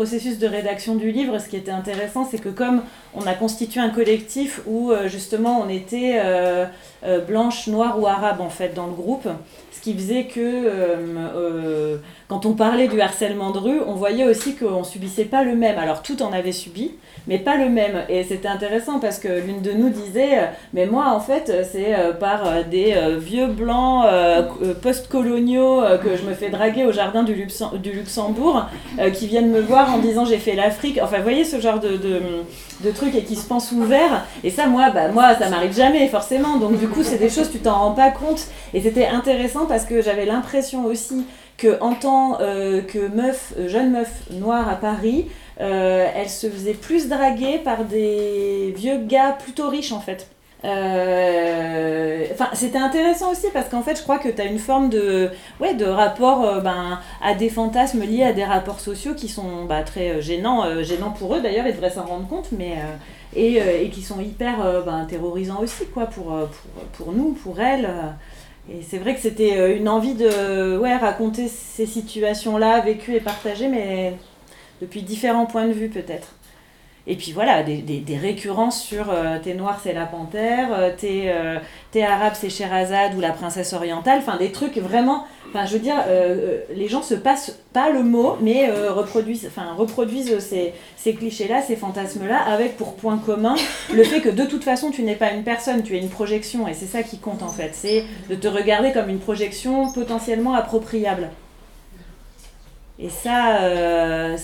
[0.06, 3.80] processus de rédaction du livre, ce qui était intéressant, c'est que comme on a constitué
[3.80, 6.22] un collectif où justement on était
[7.26, 9.28] blanche, noire ou arabe en fait dans le groupe,
[9.72, 14.82] ce qui faisait que quand on parlait du harcèlement de rue, on voyait aussi qu'on
[14.82, 15.78] subissait pas le même.
[15.78, 16.92] Alors tout en avait subi,
[17.28, 18.02] mais pas le même.
[18.08, 21.94] Et c'était intéressant parce que l'une de nous disait, euh, mais moi en fait c'est
[21.94, 24.06] euh, par euh, des vieux blancs
[24.82, 28.66] post-coloniaux que je me fais draguer au jardin du, Luxembourg
[29.14, 30.98] qui viennent me voir en disant j'ai fait l'Afrique.
[31.02, 31.98] Enfin vous voyez ce genre de,
[32.90, 34.24] trucs et qui se pensent ouverts.
[34.44, 36.56] Et ça moi, bah, moi ça m'arrive jamais forcément.
[36.56, 38.46] Donc du coup c'est des choses tu t'en rends pas compte.
[38.74, 41.24] Et c'était intéressant parce que j'avais l'impression aussi
[41.56, 45.26] que en tant que meuf, jeune meuf noire à Paris,
[45.60, 50.28] euh, elle se faisait plus draguer par des vieux gars plutôt riches en fait.
[50.64, 55.30] Euh, c'était intéressant aussi parce qu'en fait, je crois que tu as une forme de,
[55.60, 59.64] ouais, de rapport euh, ben, à des fantasmes liés à des rapports sociaux qui sont
[59.66, 62.76] bah, très gênants, gênants pour eux d'ailleurs, ils devraient s'en rendre compte, mais,
[63.34, 67.88] et, et, qui sont hyper ben, terrorisants aussi quoi, pour, pour, pour nous, pour elles.
[68.68, 73.68] Et c'est vrai que c'était une envie de ouais, raconter ces situations-là vécues et partagées,
[73.68, 74.14] mais
[74.80, 76.34] depuis différents points de vue peut-être.
[77.08, 81.26] Et puis voilà, des, des, récurrences sur euh, t'es noir, c'est la panthère, euh, t'es,
[81.26, 81.58] euh,
[82.02, 85.24] arabe, c'est Sherazade ou la princesse orientale, enfin des trucs vraiment.
[85.48, 85.94] Enfin, je veux dire,
[86.74, 91.76] les gens se passent pas le mot, mais reproduisent, enfin, reproduisent ces, ces clichés-là, ces
[91.76, 93.54] fantasmes-là, avec pour point commun
[93.94, 96.68] le fait que de toute façon, tu n'es pas une personne, tu es une projection,
[96.68, 97.70] et c'est ça qui compte en fait.
[97.72, 101.30] C'est de te regarder comme une projection potentiellement appropriable.
[102.98, 104.36] Et ça,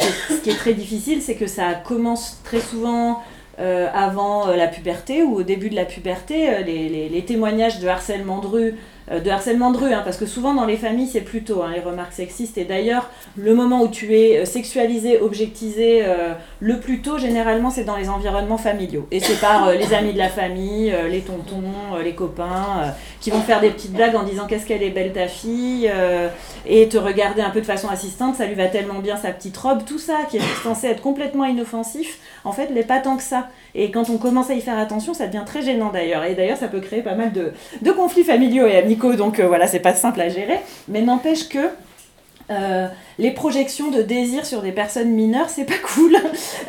[0.00, 3.22] euh, ce, qui est très difficile, c'est que ça commence très souvent
[3.58, 6.62] euh, avant euh, la puberté ou au début de la puberté.
[6.64, 8.74] Les, les, les témoignages de harcèlement de rue euh,
[9.10, 11.80] de harcèlement de rue, hein, parce que souvent dans les familles c'est plutôt hein, les
[11.80, 17.00] remarques sexistes, et d'ailleurs le moment où tu es euh, sexualisé, objectisé euh, le plus
[17.00, 20.94] tôt, généralement c'est dans les environnements familiaux, et c'est par les amis de la famille,
[21.10, 24.90] les tontons, les copains, qui vont faire des petites blagues en disant qu'est-ce qu'elle est
[24.90, 25.90] belle ta fille,
[26.66, 29.56] et te regarder un peu de façon assistante, ça lui va tellement bien sa petite
[29.56, 32.18] robe, tout ça qui est censé être complètement inoffensif,
[32.48, 33.48] en fait n'est pas tant que ça.
[33.74, 36.24] Et quand on commence à y faire attention, ça devient très gênant d'ailleurs.
[36.24, 39.66] Et d'ailleurs, ça peut créer pas mal de, conflits familiaux et amicaux, donc euh, voilà,
[39.66, 40.58] c'est pas simple à gérer.
[40.88, 41.58] Mais n'empêche que
[42.50, 46.16] euh, les projections de désir sur des personnes mineures, c'est pas cool.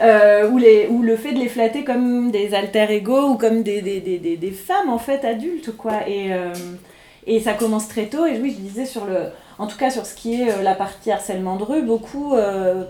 [0.02, 4.90] Euh, ou, le fait de les flatter comme des alter ego ou comme des, femmes
[4.90, 6.08] en fait adultes, quoi.
[6.08, 6.32] Et,
[7.26, 8.26] et ça commence très tôt.
[8.26, 9.30] Et oui, je disais sur le.
[9.60, 12.34] En tout cas, sur ce qui est la partie harcèlement de rue, beaucoup,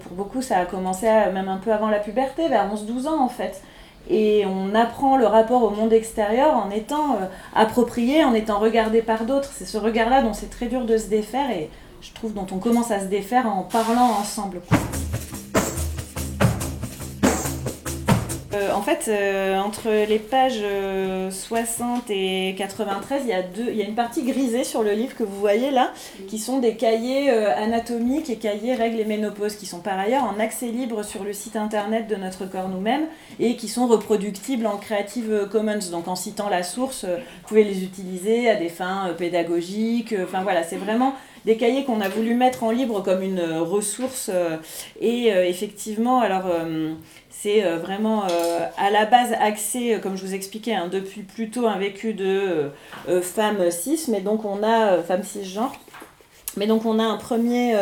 [0.04, 3.28] pour beaucoup, ça a commencé même un peu avant la puberté, vers 11-12 ans en
[3.28, 3.62] fait
[4.10, 9.02] et on apprend le rapport au monde extérieur en étant euh, approprié, en étant regardé
[9.02, 9.52] par d'autres.
[9.54, 11.70] C'est ce regard-là dont c'est très dur de se défaire et
[12.02, 14.62] je trouve dont on commence à se défaire en parlant ensemble.
[18.54, 20.64] Euh, en fait, euh, entre les pages
[21.30, 24.82] 60 euh, et 93, il y, a deux, il y a une partie grisée sur
[24.82, 25.92] le livre que vous voyez là,
[26.28, 30.40] qui sont des cahiers anatomiques et cahiers règles et ménopause, qui sont par ailleurs en
[30.40, 33.06] accès libre sur le site internet de Notre Corps Nous-mêmes
[33.40, 35.92] et qui sont reproductibles en Creative Commons.
[35.92, 40.16] Donc en citant la source, vous pouvez les utiliser à des fins pédagogiques.
[40.24, 41.14] Enfin voilà, c'est vraiment
[41.46, 44.30] des cahiers qu'on a voulu mettre en libre comme une ressource.
[45.02, 46.46] et effectivement, alors
[47.42, 51.22] c'est euh, vraiment euh, à la base axé, euh, comme je vous expliquais, hein, depuis
[51.22, 52.72] plutôt un vécu de
[53.22, 55.76] femmes cis, mais donc on a femmes cisgenres.
[56.58, 57.76] Mais donc on a un premier,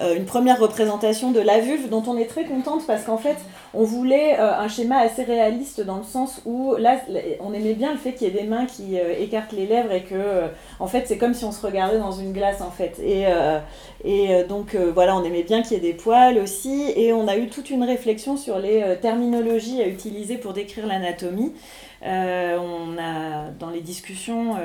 [0.00, 3.36] une première représentation de la vulve dont on est très contente parce qu'en fait
[3.74, 6.96] on voulait un schéma assez réaliste dans le sens où là
[7.40, 10.02] on aimait bien le fait qu'il y ait des mains qui écartent les lèvres et
[10.02, 10.44] que
[10.80, 12.98] en fait c'est comme si on se regardait dans une glace en fait.
[13.04, 13.26] Et,
[14.04, 17.12] et euh, donc euh, voilà, on aimait bien qu'il y ait des poils aussi, et
[17.12, 21.52] on a eu toute une réflexion sur les euh, terminologies à utiliser pour décrire l'anatomie.
[22.02, 24.56] on a dans les discussions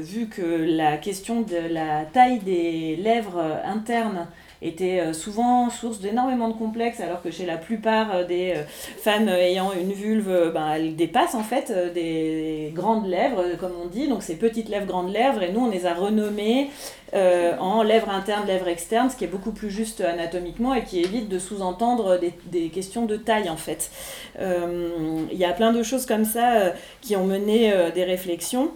[0.00, 4.26] vu que la question de la taille des lèvres internes
[4.60, 8.62] était euh, souvent source d'énormément de complexes, alors que chez la plupart euh, des euh,
[8.98, 14.08] femmes ayant une vulve, ben, elles dépassent en fait des grandes lèvres, comme on dit,
[14.08, 16.70] donc ces petites lèvres, grandes lèvres, et nous on les a renommées
[17.14, 21.30] en lèvres internes, lèvres externes, ce qui est beaucoup plus juste anatomiquement et qui évite
[21.30, 23.90] de sous-entendre des, questions de taille en fait.
[24.38, 28.72] Il y a plein de choses comme ça qui ont mené des réflexions.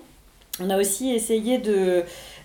[0.61, 2.05] On a aussi essayé de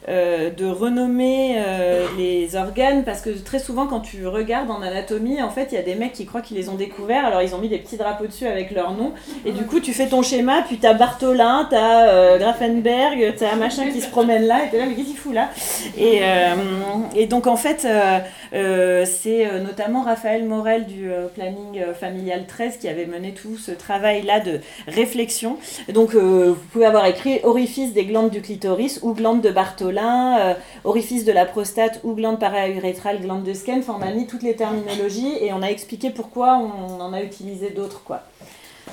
[0.10, 5.42] euh, de renommer euh, les organes parce que très souvent quand tu regardes en anatomie
[5.42, 7.26] en fait il y a des mecs qui croient qu'ils les ont découverts.
[7.26, 9.12] Alors ils ont mis des petits drapeaux dessus avec leur nom.
[9.46, 13.58] Et du coup tu fais ton schéma puis t'as Bartholin t'as euh, Grafenberg t'as un
[13.58, 15.50] machin qui se promène là et t'es là mais qu'est-ce qu'il fout là?
[15.98, 16.22] Et,
[17.16, 17.86] et donc en fait
[18.52, 24.40] c'est notamment Raphaël Morel du planning familial 13 qui avait mené tout ce travail là
[24.40, 25.58] de réflexion.
[25.90, 30.54] Donc vous pouvez avoir écrit orifice des glandes du clitoris ou glandes de Bartholin euh,
[30.84, 33.80] orifice de la prostate ou glande paraurétrale, glande de Skene.
[33.80, 37.22] Enfin, on a mis toutes les terminologies et on a expliqué pourquoi on en a
[37.22, 38.04] utilisé d'autres.
[38.04, 38.22] quoi.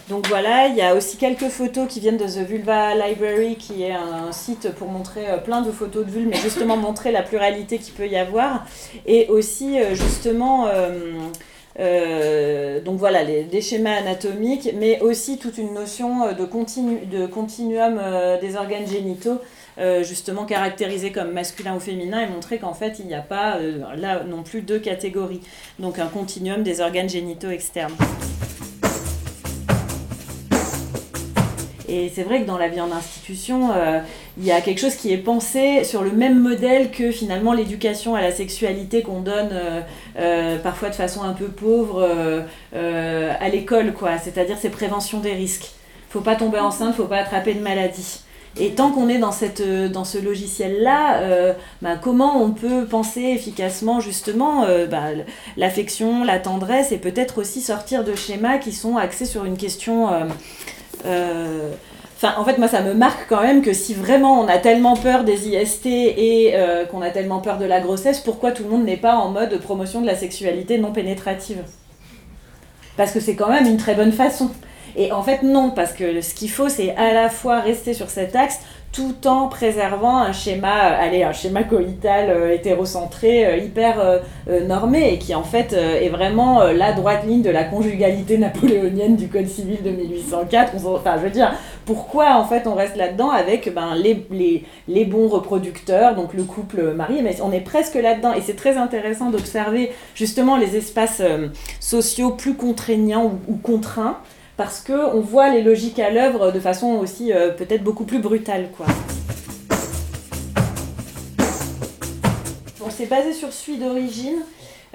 [0.09, 3.85] Donc voilà, il y a aussi quelques photos qui viennent de The Vulva Library, qui
[3.85, 7.23] est un site pour montrer euh, plein de photos de vulve, mais justement montrer la
[7.23, 8.67] pluralité qu'il peut y avoir.
[9.07, 10.67] Et aussi, euh, justement,
[12.85, 16.45] donc voilà, des schémas anatomiques, mais aussi toute une notion de,
[17.17, 18.01] de continuum
[18.41, 19.41] des organes génitaux
[19.77, 23.57] euh, justement caractérisé comme masculin ou féminin et montrer qu'en fait il n'y a pas
[23.57, 25.41] euh, là non plus deux catégories,
[25.81, 27.95] donc un continuum des organes génitaux externes.
[31.89, 33.99] Et c'est vrai que dans la vie en institution, euh,
[34.39, 38.15] il y a quelque chose qui est pensé sur le même modèle que finalement l'éducation
[38.15, 39.53] à la sexualité qu'on donne
[40.63, 44.19] parfois de façon un peu pauvre à l'école, quoi.
[44.19, 45.73] C'est-à-dire ces préventions des risques.
[46.09, 48.24] Faut pas tomber enceinte, faut pas attraper de maladie.
[48.57, 53.99] Et tant qu'on est dans, euh, ce logiciel-là, euh, bah, comment on peut penser efficacement
[54.01, 55.07] justement euh, bah,
[55.57, 60.09] l'affection, la tendresse et peut-être aussi sortir de schémas qui sont axés sur une question...
[62.39, 65.25] En fait, moi, ça me marque quand même que si vraiment on a tellement peur
[65.25, 66.55] des IST et
[66.91, 69.61] qu'on a tellement peur de la grossesse, pourquoi tout le monde n'est pas en mode
[69.61, 71.63] promotion de la sexualité non pénétrative?
[72.97, 74.51] Parce que c'est quand même une très bonne façon.
[74.97, 78.11] Et en fait, non, parce que ce qu'il faut, c'est à la fois rester sur
[78.11, 78.61] cet axe
[78.95, 84.21] tout en préservant un schéma, euh, allez, un schéma coïtal euh, hétérocentré euh, hyper
[84.69, 89.29] normé et qui en fait est vraiment la droite ligne de la conjugalité napoléonienne du
[89.29, 90.75] Code civil de 1804.
[90.87, 91.53] enfin, je veux dire,
[91.87, 96.45] pourquoi en fait on reste là-dedans avec ben, les, les, les, bons reproducteurs, donc le
[96.45, 101.23] couple marié, mais on est presque là-dedans et c'est très intéressant d'observer justement les espaces
[101.81, 104.19] sociaux plus contraignants ou, ou contraints
[104.57, 108.69] parce qu'on voit les logiques à l'œuvre de façon aussi euh, peut-être beaucoup plus brutale.
[108.77, 108.87] Quoi.
[112.85, 114.43] On s'est basé sur celui d'origine,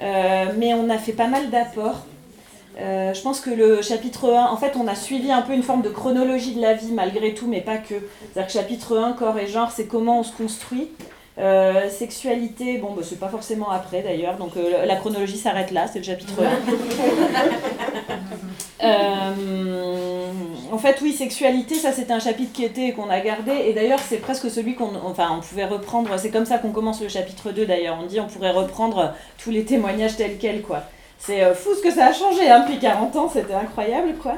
[0.01, 2.05] euh, mais on a fait pas mal d'apports.
[2.79, 5.63] Euh, je pense que le chapitre 1, en fait, on a suivi un peu une
[5.63, 7.95] forme de chronologie de la vie malgré tout, mais pas que.
[8.21, 10.89] C'est-à-dire que chapitre 1, corps et genre, c'est comment on se construit.
[11.89, 14.51] Sexualité, bon, bah, c'est pas forcément après d'ailleurs, donc
[14.85, 16.33] la chronologie s'arrête là, c'est le chapitre
[18.09, 18.15] 1.
[18.83, 20.31] Euh,
[20.71, 23.73] en fait, oui, sexualité, ça c'était un chapitre qui était et qu'on a gardé, et
[23.73, 27.09] d'ailleurs c'est presque celui qu'on enfin, on pouvait reprendre, c'est comme ça qu'on commence le
[27.09, 30.83] chapitre 2 d'ailleurs, on dit on pourrait reprendre tous les témoignages tels quels, quoi.
[31.17, 34.35] C'est fou ce que ça a changé hein, depuis 40 ans, c'était incroyable, quoi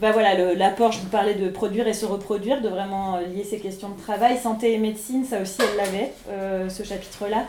[0.00, 3.58] bah voilà, l'apport, je vous parlais de produire et se reproduire, de vraiment lier ces
[3.58, 4.36] questions de travail.
[4.36, 7.44] Santé et médecine, ça aussi, elle l'avait, euh, ce chapitre-là.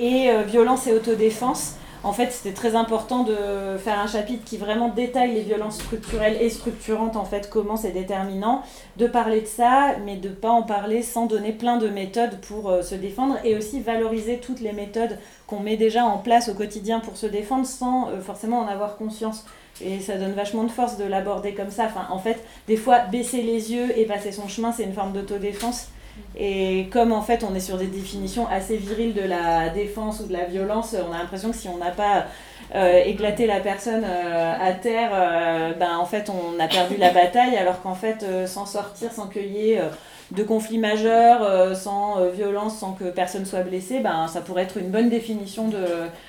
[0.00, 1.76] Et euh, violence et autodéfense.
[2.04, 6.36] En fait, c'était très important de faire un chapitre qui vraiment détaille les violences structurelles
[6.40, 8.62] et structurantes, en fait, comment c'est déterminant,
[8.96, 12.40] de parler de ça, mais de ne pas en parler sans donner plein de méthodes
[12.48, 16.48] pour euh, se défendre, et aussi valoriser toutes les méthodes qu'on met déjà en place
[16.48, 19.44] au quotidien pour se défendre sans forcément en avoir conscience.
[19.80, 21.84] Et ça donne vachement de force de l'aborder comme ça.
[21.84, 25.12] Enfin, en fait, des fois, baisser les yeux et passer son chemin, c'est une forme
[25.12, 25.88] d'autodéfense.
[26.36, 30.26] Et comme en fait on est sur des définitions assez viriles de la défense ou
[30.26, 32.26] de la violence, on a l'impression que si on n'a pas
[32.74, 37.10] euh, éclaté la personne euh, à terre, euh, ben en fait on a perdu la
[37.10, 39.90] bataille, alors qu'en fait sans sortir, sans cueillir
[40.30, 44.90] de conflits majeurs, sans violence, sans que personne soit blessé, ben ça pourrait être une
[44.90, 45.84] bonne définition de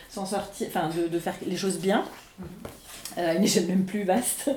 [0.09, 2.03] s'en sortir, enfin de, de, faire les choses bien
[3.15, 4.51] à une échelle même plus vaste.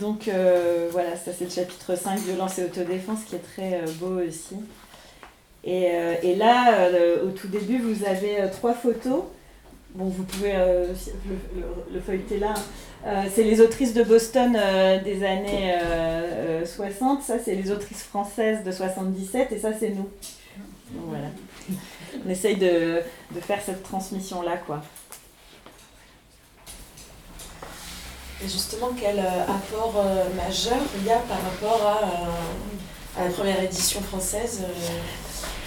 [0.00, 3.86] Donc euh, voilà, ça c'est le chapitre 5, violence et autodéfense, qui est très euh,
[4.00, 4.56] beau aussi.
[5.64, 6.88] Et, euh, et là,
[7.24, 9.22] au tout début, vous avez trois photos.
[9.94, 10.54] Bon, vous pouvez
[11.92, 12.54] le, feuilleter là.
[13.32, 14.58] c'est les autrices de Boston
[15.04, 15.74] des années
[16.64, 17.22] 60.
[17.22, 19.52] Ça, c'est les autrices françaises de 77.
[19.52, 20.08] Et ça, c'est nous.
[21.06, 21.28] voilà.
[22.26, 23.00] On essaye de,
[23.32, 24.82] de faire cette transmission-là, quoi.
[28.44, 33.30] Et justement, quel euh, apport euh, majeur il y a par rapport à, euh, la
[33.30, 34.62] première édition française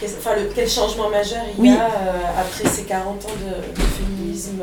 [0.04, 1.90] Enfin, quel changement majeur il y a
[2.38, 4.62] après ces 40 ans de, féminisme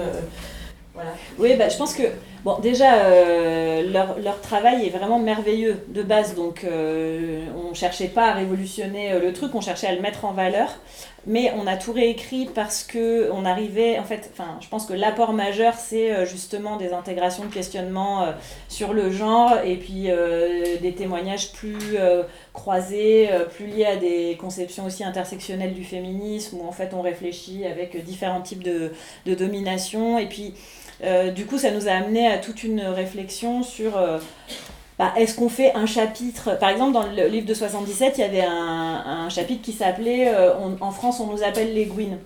[0.95, 1.11] voilà.
[1.39, 2.03] Oui, bah, je pense que
[2.45, 7.75] Bon, déjà, euh, leur, leur, travail est vraiment merveilleux de base, donc euh, on ne
[7.75, 10.71] cherchait pas à révolutionner le truc, on cherchait à le mettre en valeur,
[11.27, 14.93] mais on a tout réécrit parce que on arrivait, en fait, enfin, je pense que
[14.93, 18.27] l'apport majeur, c'est justement des intégrations de questionnements
[18.69, 20.09] sur le genre, et puis
[20.81, 21.97] des témoignages plus
[22.53, 27.67] croisés, plus liés à des conceptions aussi intersectionnelles du féminisme, où en fait on réfléchit
[27.67, 28.93] avec différents types de,
[29.27, 30.55] de domination, et puis
[31.05, 34.19] euh, du coup, ça nous a amené à toute une réflexion sur euh,
[34.99, 38.25] bah, est-ce qu'on fait un chapitre Par exemple, dans le livre de 77, il y
[38.25, 42.19] avait un, chapitre qui s'appelait euh, En France, on nous appelle les Gwyn.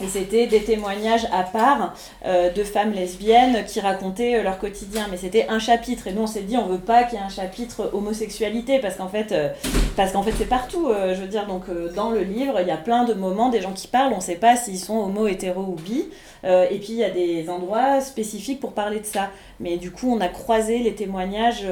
[0.00, 5.06] Et c'était des témoignages à part euh, de femmes lesbiennes qui racontaient euh, leur quotidien.
[5.10, 6.08] Mais c'était un chapitre.
[6.08, 8.96] Et nous, on s'est dit, on veut pas qu'il y ait un chapitre homosexualité parce
[8.96, 9.50] qu'en fait, euh,
[9.96, 10.88] c'est partout.
[10.88, 11.64] je veux dire, donc
[11.94, 14.12] dans le livre, il y a plein de moments, des gens qui parlent.
[14.12, 16.06] On ne sait pas s'ils sont homo, hétéro ou bi.
[16.44, 19.30] et puis il y a des endroits spécifiques pour parler de ça.
[19.60, 21.66] Mais du coup, on a croisé les témoignages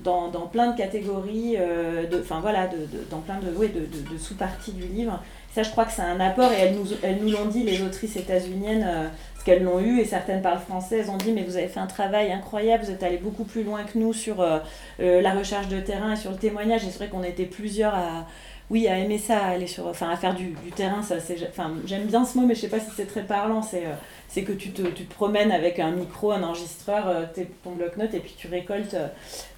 [0.00, 2.68] dans, dans, plein de catégories, de, enfin voilà,
[3.10, 5.20] dans plein de sous-parties du livre.
[5.52, 7.82] Ça, je crois que c'est un apport, et elles nous, elles nous l'ont dit, les
[7.82, 9.08] autrices états-uniennes, euh,
[9.44, 11.88] qu'elles l'ont eu, et certaines parlent français, elles ont dit, mais vous avez fait un
[11.88, 14.58] travail incroyable, vous êtes allé beaucoup plus loin que nous sur euh,
[15.00, 17.94] euh, la recherche de terrain et sur le témoignage, et c'est vrai qu'on était plusieurs
[17.94, 18.26] à,
[18.70, 21.36] oui, à aimer ça, à, aller sur, enfin, à faire du, du terrain, ça, c'est,
[21.48, 23.84] enfin, j'aime bien ce mot, mais je sais pas si c'est très parlant, c'est,
[24.28, 27.28] c'est que tu te, tu te promènes avec un micro, un enregistreur,
[27.64, 28.94] ton bloc-notes, et puis tu récoltes,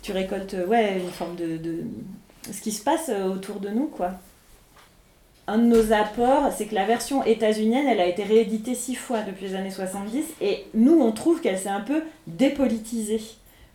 [0.00, 1.82] tu récoltes, ouais, une forme de, de
[2.50, 4.12] ce qui se passe autour de nous, quoi
[5.52, 9.20] un de nos apports, c'est que la version états-unienne, elle a été rééditée six fois
[9.20, 13.20] depuis les années 70, et nous, on trouve qu'elle s'est un peu dépolitisée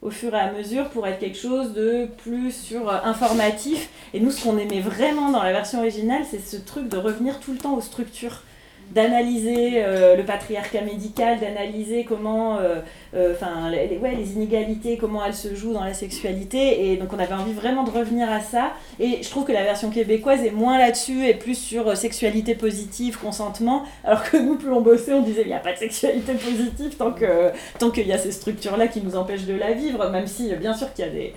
[0.02, 3.90] au fur et à mesure pour être quelque chose de plus sur euh, informatif.
[4.14, 7.40] Et nous, ce qu'on aimait vraiment dans la version originale, c'est ce truc de revenir
[7.40, 8.44] tout le temps aux structures
[8.92, 12.80] d'analyser euh, le patriarcat médical, d'analyser comment, euh,
[13.16, 16.92] euh, enfin, les, ouais, les inégalités, comment elles se jouent dans la sexualité.
[16.92, 18.72] Et donc, on avait envie vraiment de revenir à ça.
[19.00, 23.18] Et je trouve que la version québécoise est moins là-dessus et plus sur sexualité positive,
[23.20, 23.84] consentement.
[24.04, 26.96] Alors que nous, plus on bossait, on disait il n'y a pas de sexualité positive
[26.98, 30.28] tant que tant qu'il y a ces structures-là qui nous empêchent de la vivre, même
[30.28, 31.34] si, bien sûr, qu'il y a des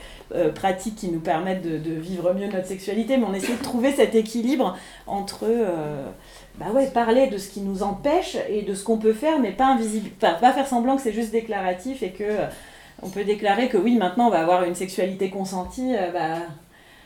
[0.54, 4.14] pratiques qui nous permettent de, vivre mieux notre sexualité, mais on essaie de trouver cet
[4.14, 4.76] équilibre
[5.06, 5.46] entre
[6.60, 9.50] bah ouais, parler de ce qui nous empêche et de ce qu'on peut faire, mais
[9.50, 12.46] pas invisible, pas faire semblant que c'est juste déclaratif et que euh,
[13.02, 16.42] on peut déclarer que oui, maintenant on va avoir une sexualité consentie, euh, bah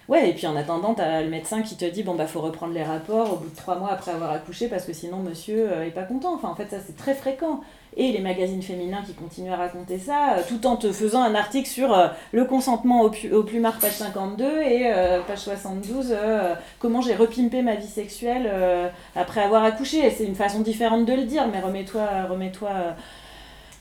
[0.09, 2.75] ouais, et puis en attendant, t'as le médecin qui te dit bon bah faut reprendre
[2.75, 5.87] les rapports au bout de trois mois après avoir accouché parce que sinon monsieur euh,
[5.87, 6.35] est pas content.
[6.35, 7.61] Enfin en fait ça c'est très fréquent
[7.97, 11.35] et les magazines féminins qui continuent à raconter ça, euh, tout en te faisant un
[11.35, 16.15] article sur euh, le consentement au, pu au page 52 et euh, page 72,
[16.79, 18.51] comment j'ai repimpé ma vie sexuelle
[19.15, 20.11] après avoir accouché.
[20.11, 22.71] C'est une façon différente de le dire, mais remets-toi remets-toi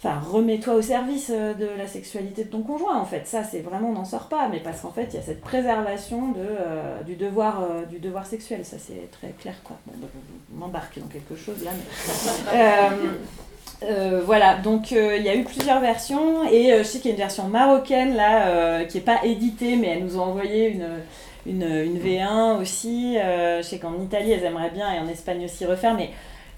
[0.04, 3.26] enfin remets-toi au service de la sexualité de ton conjoint en fait.
[3.26, 5.42] Ça c'est vraiment on n'en sort pas mais parce qu'en fait il y a cette
[5.42, 8.66] préservation de du devoir du devoir sexuel.
[8.66, 9.78] Ça c'est très clair quoi.
[9.86, 10.08] Bon, bah,
[10.52, 13.10] m'embarque dans quelque chose là mais
[13.84, 17.08] euh, voilà, donc euh, il y a eu plusieurs versions et euh, je sais qu'il
[17.08, 20.70] y a une version marocaine là qui n'est pas éditée mais elles nous ont envoyé
[20.70, 20.88] une,
[21.46, 23.16] une, une V1 aussi.
[23.16, 26.12] je sais qu'en Italie elles aimeraient bien et en Espagne aussi refaire mais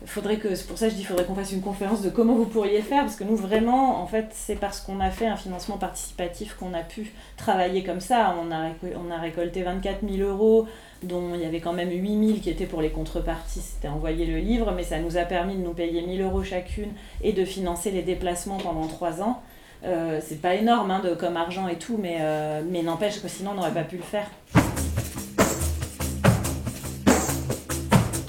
[0.06, 2.36] faudrait que c'est pour ça que je dis faudrait qu'on fasse une conférence de comment
[2.36, 5.38] vous pourriez faire parce que nous vraiment en fait c'est parce qu'on a fait un
[5.38, 10.30] financement participatif qu'on a pu travailler comme ça on a, on a récolté 24 000
[10.30, 10.68] euros
[11.04, 14.38] dont il y avait quand même 8000 qui étaient pour les contreparties, c'était envoyer le
[14.38, 16.92] livre, mais ça nous a permis de nous payer 1000 euros chacune
[17.22, 19.42] et de financer les déplacements pendant 3 ans.
[19.84, 23.28] Euh, c'est pas énorme hein, de, comme argent et tout, mais, euh, mais n'empêche que
[23.28, 24.30] sinon on n'aurait pas pu le faire.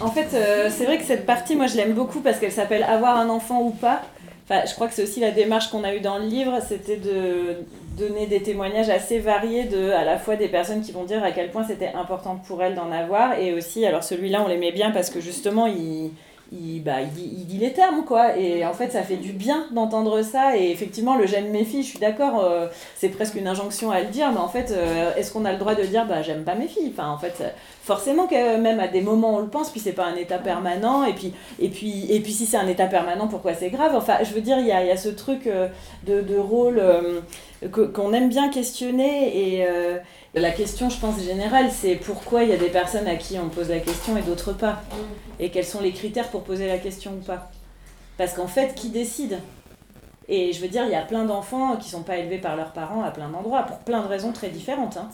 [0.01, 2.83] En fait, euh, c'est vrai que cette partie, moi je l'aime beaucoup parce qu'elle s'appelle
[2.83, 4.03] Avoir un enfant ou pas.
[4.45, 6.99] Enfin, je crois que c'est aussi la démarche qu'on a eue dans le livre, c'était
[6.99, 7.57] de
[7.97, 11.33] donner des témoignages assez variés de à la fois des personnes qui vont dire à
[11.33, 14.91] quel point c'était important pour elles d'en avoir et aussi alors celui-là on l'aimait bien
[14.91, 16.11] parce que justement il
[16.53, 18.37] il, bah, il, dit, il les termes, quoi.
[18.37, 20.57] Et en fait, ça fait du bien d'entendre ça.
[20.57, 24.01] Et effectivement, le j'aime mes filles, je suis d'accord, euh, c'est presque une injonction à
[24.01, 26.45] le dire, mais en fait, euh, est-ce qu'on a le droit de dire, bah, j'aime
[26.45, 26.93] pas mes filles?
[26.97, 27.43] Enfin, en fait,
[27.83, 31.05] forcément que même à des moments on le pense, puis c'est pas un état permanent.
[31.05, 33.95] Et puis, et puis, et puis si c'est un état permanent, pourquoi c'est grave?
[33.97, 35.69] Enfin, je veux dire, il y a, y a ce truc euh,
[36.07, 36.81] de, de rôle
[37.73, 39.67] qu'on aime bien questionner et
[40.37, 43.49] la question, je pense, générale, c'est pourquoi il y a des personnes à qui on
[43.49, 44.73] pose la question et d'autres pas.
[44.73, 45.41] Mm.
[45.41, 47.51] Et quels sont les critères pour poser la question ou pas?
[48.19, 49.39] Parce qu'en fait, qui décide?
[50.29, 52.73] Et je veux dire, il y a plein d'enfants qui sont pas élevés par leurs
[52.73, 54.97] parents à plein d'endroits, pour plein de raisons très différentes.
[54.97, 55.09] Hein.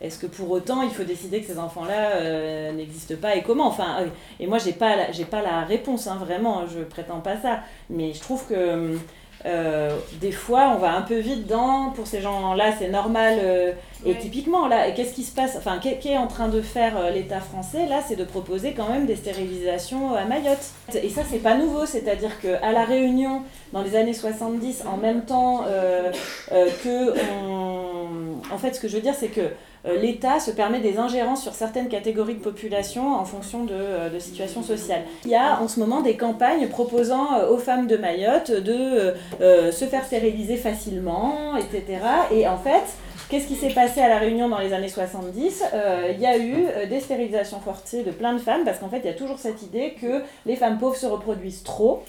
[0.00, 3.66] Est-ce que pour autant, il faut décider que ces enfants-là euh, n'existent pas et comment?
[3.66, 4.06] Enfin, euh,
[4.40, 7.60] et moi, j'ai pas, j'ai pas la réponse, hein, vraiment, je prétends pas ça.
[7.90, 8.96] Mais je trouve que
[9.44, 13.40] des fois, on va un peu vite dans, pour ces gens-là, c'est normal.
[14.06, 17.86] et typiquement, là, qu'est-ce qui se passe Enfin, qu'est en train de faire l'État français
[17.86, 20.70] Là, c'est de proposer quand même des stérilisations à Mayotte.
[20.94, 21.86] Et ça, c'est pas nouveau.
[21.86, 25.64] C'est-à-dire qu'à La Réunion, dans les années 70, en même temps
[26.50, 27.12] que
[28.52, 29.48] En fait, ce que je veux dire, c'est que euh,
[29.84, 34.18] l'État se permet des ingérences sur certaines catégories de population en fonction de, euh, de
[34.18, 35.02] situations sociales.
[35.24, 39.14] Il y a en ce moment des campagnes proposant euh, aux femmes de Mayotte de
[39.40, 41.98] se faire stériliser facilement, etc.
[42.30, 42.82] Et en fait,
[43.28, 45.64] Qu'est-ce qui s'est passé à La Réunion dans les années 70
[46.10, 49.06] Il y a eu des stérilisations forcées de plein de femmes, parce qu'en fait, il
[49.06, 52.02] y a toujours cette idée que les femmes pauvres se reproduisent trop,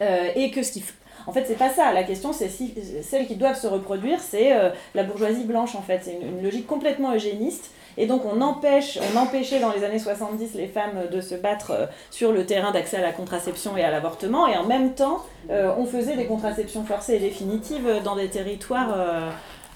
[0.00, 0.84] et que ce qui
[1.26, 1.92] en fait, c'est pas ça.
[1.92, 5.82] La question, c'est si celles qui doivent se reproduire, c'est euh, la bourgeoisie blanche, en
[5.82, 6.00] fait.
[6.02, 7.70] C'est une, logique complètement eugéniste.
[7.96, 11.70] Et donc, on, empêche, on empêchait dans les années 70 les femmes de se battre
[11.70, 14.46] euh, sur le terrain d'accès à la contraception et à l'avortement.
[14.48, 18.94] Et en même temps, euh, on faisait des contraceptions forcées et définitives dans des territoires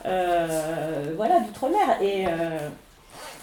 [0.04, 2.02] voilà, d'outre-mer.
[2.02, 2.24] Et.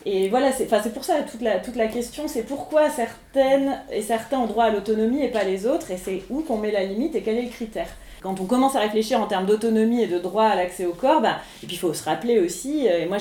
[0.05, 4.37] Et voilà, c'est pour ça toute la, toute la question, c'est pourquoi certaines et certains
[4.37, 7.15] ont droit à l'autonomie et pas les autres, et c'est où qu'on met la limite
[7.15, 7.87] et quel est le critère.
[8.21, 11.21] Quand on commence à réfléchir en termes d'autonomie et de droit à l'accès au corps,
[11.21, 13.17] bah, et puis il faut se rappeler aussi, euh, et moi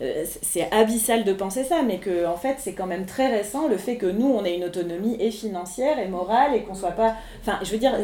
[0.00, 3.76] euh, c'est abyssal de penser ça, mais que fait c'est quand même très récent le
[3.76, 7.14] fait que nous on ait une autonomie et financière et morale et qu'on soit pas.
[7.40, 7.96] Enfin, je veux dire,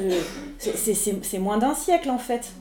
[0.58, 2.52] c'est moins d'un siècle en fait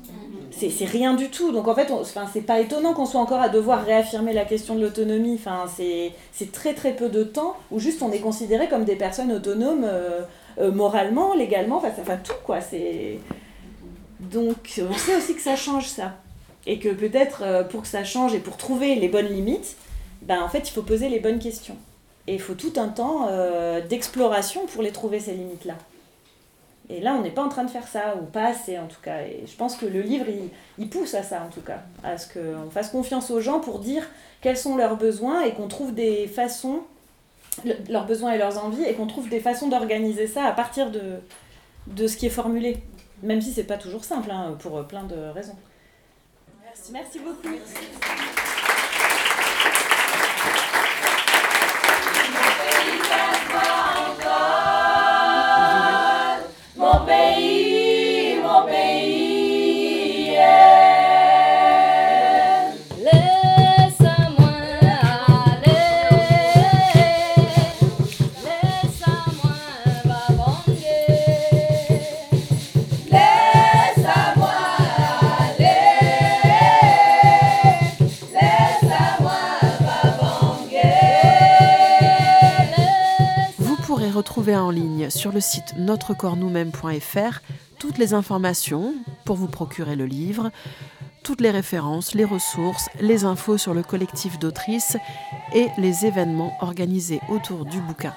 [0.51, 1.51] c'est rien du tout.
[1.51, 1.91] Donc en fait,
[2.33, 5.35] c'est pas étonnant qu'on soit encore à devoir réaffirmer la question de l'autonomie.
[5.35, 9.31] Enfin, c'est très très peu de temps où juste on est considéré comme des personnes
[9.31, 10.21] autonomes euh,
[10.59, 12.59] euh, moralement, légalement, enfin, tout quoi.
[14.19, 16.13] Donc on sait aussi que ça change ça.
[16.67, 19.77] Et que peut-être euh, pour que ça change et pour trouver les bonnes limites,
[20.21, 21.77] ben, en fait il faut poser les bonnes questions.
[22.27, 23.27] Et il faut tout un temps
[23.89, 25.73] d'exploration pour les trouver ces limites-là.
[26.89, 28.99] Et là, on n'est pas en train de faire ça, ou pas assez en tout
[29.01, 29.21] cas.
[29.21, 30.25] Et je pense que le livre,
[30.79, 33.79] il, pousse à ça en tout cas, à ce qu'on fasse confiance aux gens pour
[33.79, 34.03] dire
[34.41, 36.81] quels sont leurs besoins et qu'on trouve des façons,
[37.89, 41.19] leurs besoins et leurs envies, et qu'on trouve des façons d'organiser ça à partir de,
[41.87, 42.77] de ce qui est formulé.
[43.21, 45.57] Même si c'est pas toujours simple, hein, pour plein de raisons.
[46.63, 47.55] Merci, merci beaucoup.
[84.19, 87.39] Retrouver en ligne sur le site notrecorpsnous-mêmes.fr
[87.77, 88.93] toutes les informations
[89.23, 90.51] pour vous procurer le livre,
[91.23, 94.97] toutes les références, les ressources, les infos sur le collectif d'autrices
[95.55, 98.13] et les événements organisés autour du bouquin.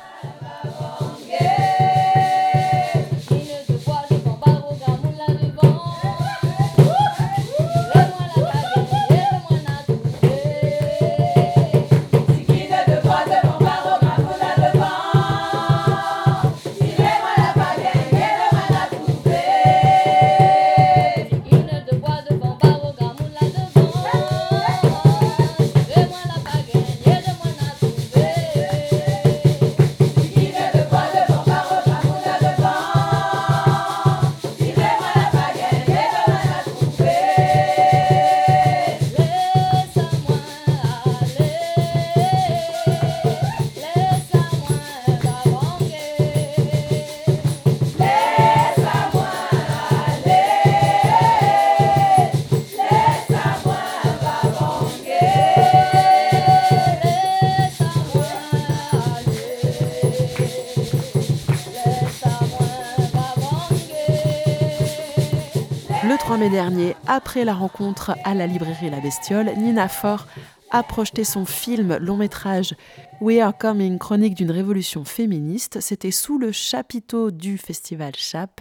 [66.50, 70.26] Dernier, après la rencontre à la librairie La Bestiole, Nina Faure
[70.70, 72.74] a projeté son film long métrage
[73.20, 75.80] We Are Coming, chronique d'une révolution féministe.
[75.80, 78.60] C'était sous le chapiteau du festival Chap.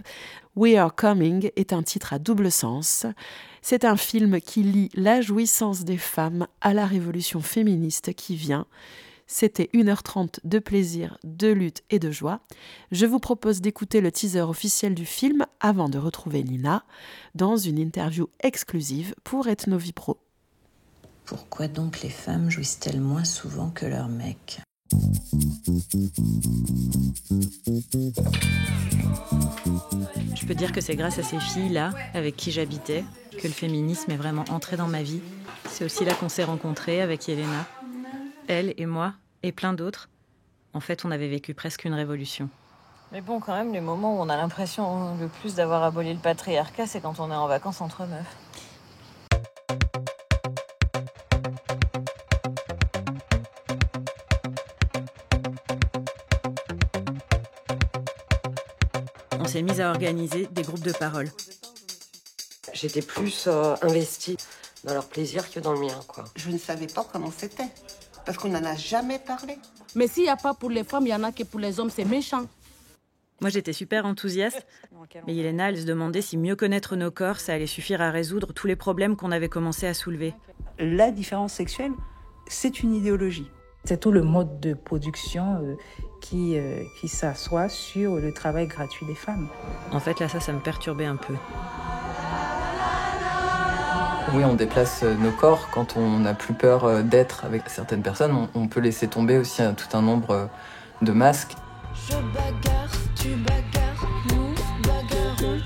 [0.54, 3.06] We Are Coming est un titre à double sens.
[3.62, 8.66] C'est un film qui lie la jouissance des femmes à la révolution féministe qui vient.
[9.34, 12.40] C'était 1h30 de plaisir, de lutte et de joie.
[12.90, 16.84] Je vous propose d'écouter le teaser officiel du film avant de retrouver Nina
[17.34, 20.18] dans une interview exclusive pour Ethnovipro.
[21.24, 24.60] Pourquoi donc les femmes jouissent-elles moins souvent que leurs mecs?
[30.34, 33.02] Je peux dire que c'est grâce à ces filles-là, avec qui j'habitais,
[33.38, 35.22] que le féminisme est vraiment entré dans ma vie.
[35.70, 37.66] C'est aussi là qu'on s'est rencontrés avec Yelena.
[38.46, 40.08] Elle et moi, et plein d'autres.
[40.74, 42.48] En fait, on avait vécu presque une révolution.
[43.12, 46.18] Mais bon, quand même, les moments où on a l'impression le plus d'avoir aboli le
[46.18, 48.36] patriarcat, c'est quand on est en vacances entre meufs.
[59.38, 61.28] On s'est mis à organiser des groupes de parole.
[62.72, 64.38] J'étais plus euh, investie
[64.84, 66.24] dans leur plaisir que dans le mien, quoi.
[66.36, 67.68] Je ne savais pas comment c'était,
[68.24, 69.58] parce qu'on n'en a jamais parlé.
[69.94, 71.80] Mais s'il n'y a pas pour les femmes, il y en a que pour les
[71.80, 72.46] hommes, c'est méchant.
[73.40, 74.64] Moi, j'étais super enthousiaste,
[75.26, 78.52] mais Yelena, elle se demandait si mieux connaître nos corps, ça allait suffire à résoudre
[78.52, 80.32] tous les problèmes qu'on avait commencé à soulever.
[80.78, 81.92] La différence sexuelle,
[82.46, 83.50] c'est une idéologie.
[83.84, 85.74] C'est tout le mode de production euh,
[86.20, 89.48] qui, euh, qui s'assoit sur le travail gratuit des femmes.
[89.90, 91.34] En fait, là, ça, ça me perturbait un peu.
[94.34, 98.48] Oui, on déplace euh, nos corps quand on n'a plus peur d'être avec certaines personnes.
[98.54, 100.48] On peut laisser tomber aussi tout un nombre
[101.02, 101.54] de masques.
[101.94, 105.60] Je bagarre, tu bagarres, nous bagarrons.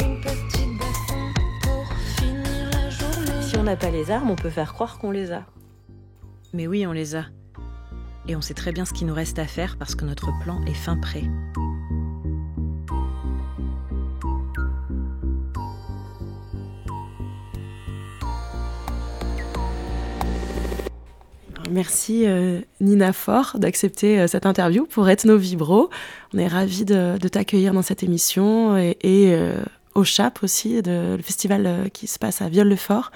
[0.00, 3.42] Une petite baston pour finir la journée.
[3.42, 5.42] Si on n'a pas les armes, on peut faire croire qu'on les a.
[6.54, 7.24] Mais oui, on les a.
[8.26, 10.62] Et on sait très bien ce qu'il nous reste à faire parce que notre plan
[10.66, 11.24] est fin prêt.
[21.74, 25.90] Merci euh, Nina Fort d'accepter euh, cette interview pour Ethno Vibro.
[26.32, 29.60] On est ravis de, t'accueillir dans cette émission et, euh,
[29.96, 33.10] au CHAP aussi, le festival qui se passe à Viol-le-Fort.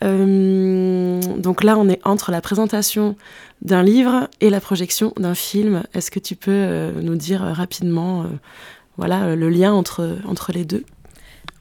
[0.00, 3.16] donc là, on est entre la présentation
[3.60, 5.82] d'un livre et la projection d'un film.
[5.92, 8.24] Est-ce que tu peux nous dire rapidement
[8.96, 10.84] voilà, le lien entre, entre les deux?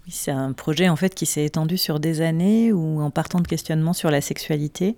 [0.06, 3.40] Oui, c'est un projet en fait qui s'est étendu sur des années où en partant
[3.40, 4.98] de questionnements sur la sexualité,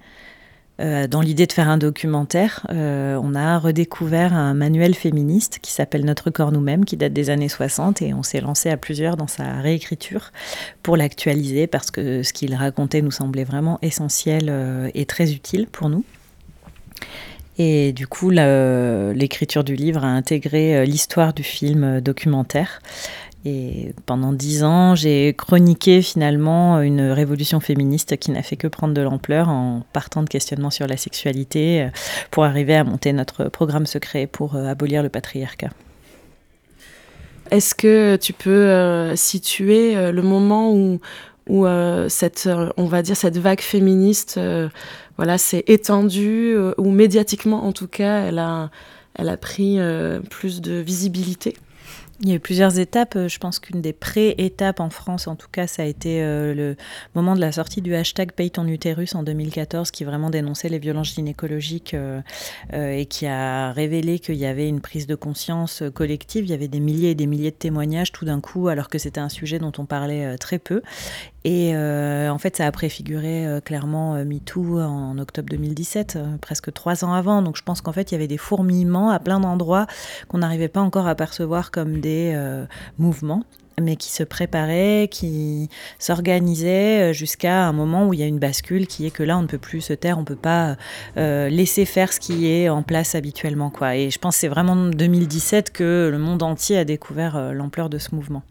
[0.82, 5.72] euh, dans l'idée de faire un documentaire, euh, on a redécouvert un manuel féministe qui
[5.72, 9.16] s'appelle Notre corps nous-mêmes, qui date des années 60, et on s'est lancé à plusieurs
[9.16, 10.32] dans sa réécriture
[10.84, 15.68] pour l'actualiser, parce que ce qu'il racontait nous semblait vraiment essentiel euh, et très utile
[15.68, 16.04] pour nous.
[17.58, 22.82] Et du coup, l'écriture du livre a intégré l'histoire du film documentaire
[23.48, 28.96] et pendant dix ans, j'ai chroniqué finalement une révolution féministe qui n'a fait que prendre
[28.96, 31.90] de l'ampleur en partant de questionnements sur la sexualité euh,
[32.32, 35.70] pour arriver à monter notre programme secret pour euh, abolir le patriarcat.
[37.52, 41.68] Est-ce que tu peux euh, situer le moment où,
[42.10, 44.40] cette, on va dire, cette vague féministe
[45.18, 48.72] voilà, s'est étendue, ou médiatiquement en tout cas, elle a,
[49.14, 49.78] elle a pris
[50.32, 51.56] plus de visibilité?
[52.22, 53.18] Il y a eu plusieurs étapes.
[53.28, 56.76] Je pense qu'une des pré-étapes en France, en tout cas, ça a été euh, le
[57.14, 60.80] moment de la sortie du hashtag Paye ton utérus en 2014, qui vraiment dénonçait les
[60.80, 62.22] violences gynécologiques euh,
[62.74, 66.46] euh, et qui a révélé qu'il y avait une prise de conscience collective.
[66.46, 68.98] Il y avait des milliers et des milliers de témoignages tout d'un coup, alors que
[68.98, 70.82] c'était un sujet dont on parlait très peu.
[71.48, 77.44] Et en fait, ça a préfiguré clairement MeToo en octobre 2017, presque trois ans avant.
[77.44, 79.86] Donc je pense qu'en fait, il y avait des fourmillements à plein d'endroits
[80.28, 82.66] qu'on n'arrivait pas encore à percevoir comme des euh,
[82.98, 83.44] mouvements
[83.82, 85.70] mais qui se préparaient, qui
[86.00, 89.38] s'organisaient euh, jusqu'à un moment où il y a une bascule qui est que là,
[89.38, 90.78] on ne peut plus se taire, on ne peut pas
[91.18, 93.74] euh, laisser faire ce qui est en place habituellement.
[93.94, 97.90] Et je pense que c'est vraiment en 2017 que le monde entier a découvert l'ampleur
[97.90, 98.44] de ce mouvement.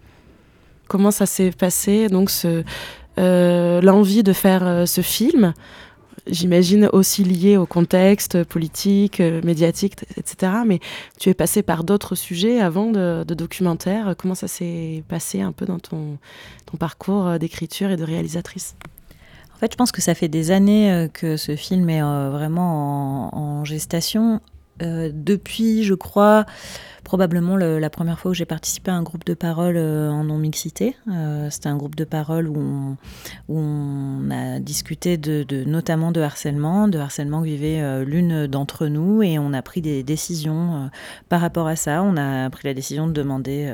[0.89, 2.31] Comment ça s'est passé, donc
[3.17, 5.55] l'envie de faire ce film
[6.27, 10.53] j'imagine aussi lié au contexte politique, euh, médiatique, etc.
[10.67, 10.81] Mais
[11.19, 14.15] tu es passé par d'autres sujets avant de, documentaire.
[14.17, 16.19] Comment ça s'est passé un peu dans ton,
[16.79, 18.77] parcours euh, d'écriture et de réalisatrice?
[19.55, 23.35] En fait, je pense que ça fait des années euh, que ce film est vraiment
[23.35, 24.41] en, gestation.
[24.81, 26.45] depuis, je crois,
[27.05, 30.97] probablement la première fois où j'ai participé à un groupe de parole euh, en non-mixité.
[31.09, 32.97] Euh, c'était un groupe de parole où
[33.49, 35.21] on, a discuté
[35.67, 39.83] notamment de harcèlement, de harcèlement que vivait euh, l'une d'entre nous et on a pris
[39.83, 40.89] des décisions
[41.29, 42.03] par rapport à ça.
[42.03, 43.73] On a pris la décision de demander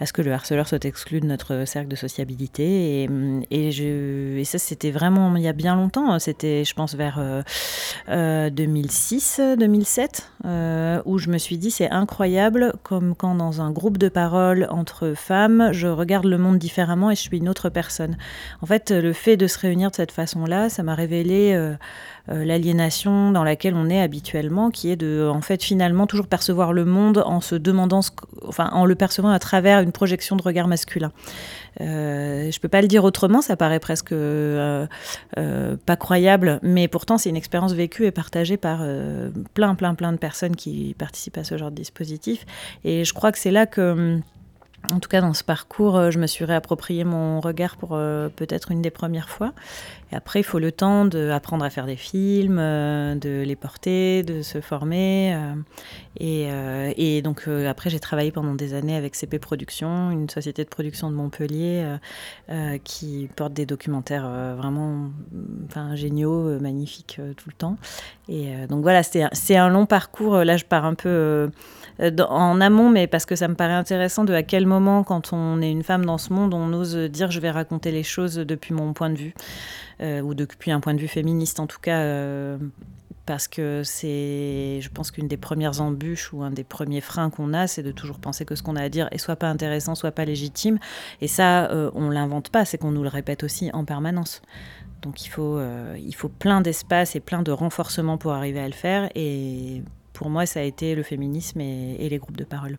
[0.00, 3.10] à ce que le harceleur soit exclu de notre cercle de sociabilité et,
[3.50, 7.44] et ça c'était vraiment il y a bien longtemps, c'était je pense vers
[8.08, 14.66] 2006-2007 où je me suis dit c'est incroyable comme quand dans un groupe de parole
[14.70, 18.16] entre femmes, je regarde le monde différemment et je suis une autre personne.
[18.62, 21.74] En fait, le fait de se réunir de cette façon-là, ça m'a révélé euh,
[22.30, 26.72] euh, l'aliénation dans laquelle on est habituellement, qui est de, en fait, finalement toujours percevoir
[26.72, 28.00] le monde en se demandant,
[28.46, 31.12] enfin, en le percevant à travers une projection de regard masculin.
[31.80, 34.86] Euh, je peux pas le dire autrement, ça paraît presque euh,
[35.38, 38.84] euh, pas croyable, mais pourtant c'est une expérience vécue et partagée par
[39.54, 42.44] plein, plein, plein de personnes qui participent à ce genre de dispositif.
[42.84, 44.20] Et je crois que c'est là que
[44.92, 48.28] en tout cas, dans ce parcours, euh, je me suis réapproprié mon regard pour euh,
[48.28, 49.52] peut-être une des premières fois.
[50.10, 54.22] Et après, il faut le temps d'apprendre à faire des films, euh, de les porter,
[54.22, 55.36] de se former.
[56.18, 61.10] Et, donc, après, j'ai travaillé pendant des années avec CP Productions, une société de production
[61.10, 61.96] de Montpellier
[62.82, 65.10] qui porte des documentaires vraiment
[65.66, 67.76] enfin, géniaux, magnifiques tout le temps.
[68.28, 70.38] Et donc, voilà, c'est un long parcours.
[70.38, 71.50] Là, je pars un peu
[72.00, 75.32] euh, en amont, mais parce que ça me paraît intéressant de à quel moment, quand
[75.32, 78.36] on est une femme dans ce monde, on ose dire je vais raconter les choses
[78.36, 79.34] depuis mon point de vue,
[80.00, 81.98] euh, ou depuis un point de vue féministe en tout cas.
[82.00, 82.58] Euh,
[83.26, 87.54] parce que c'est, je pense qu'une des premières embûches ou un des premiers freins qu'on
[87.54, 89.94] a, c'est de toujours penser que ce qu'on a à dire est soit pas intéressant,
[89.94, 90.80] soit pas légitime.
[91.20, 94.42] Et ça, on l'invente pas, c'est qu'on nous le répète aussi en permanence.
[95.02, 95.60] Donc il faut,
[95.96, 99.10] il faut plein d'espace et plein de renforcement pour arriver à le faire.
[99.14, 99.82] Et
[100.20, 102.76] pour moi, ça a été le féminisme et, les groupes de parole.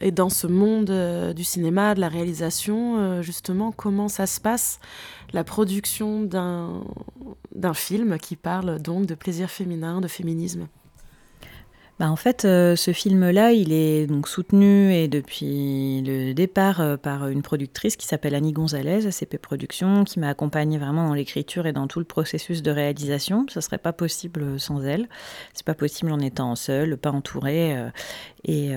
[0.00, 4.40] Et dans ce monde euh, du cinéma, de la réalisation, euh, justement, comment ça se
[4.40, 4.80] passe,
[5.32, 10.66] la production d'un film qui parle donc de plaisir féminin, de féminisme?
[12.00, 16.96] Bah, en fait, euh, ce film-là, il est donc soutenu et depuis le départ euh,
[16.96, 21.66] par une productrice qui s'appelle Annie Gonzalez, ACP Productions, qui m'a accompagnée vraiment dans l'écriture
[21.66, 23.44] et dans tout le processus de réalisation.
[23.50, 25.10] Ce serait pas possible sans elle.
[25.52, 27.76] C'est pas possible en étant seule, pas entourée.
[27.76, 27.90] Euh,
[28.44, 28.70] et,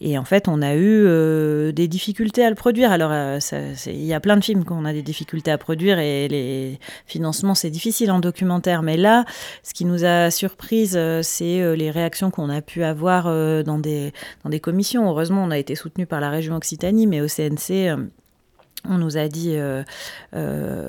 [0.00, 2.90] et, en fait, on a eu des difficultés à le produire.
[2.90, 6.78] Alors, il y a plein de films qu'on a des difficultés à produire et les
[7.04, 8.82] financements, c'est difficile en documentaire.
[8.82, 9.26] Mais là,
[9.62, 14.12] ce qui nous a surprise, c'est les réactions qu'on a pu avoir euh, dans, des,
[14.44, 15.08] dans des commissions.
[15.08, 17.96] Heureusement, on a été soutenu par la région Occitanie, mais au CNC, euh,
[18.88, 19.84] on nous a dit euh,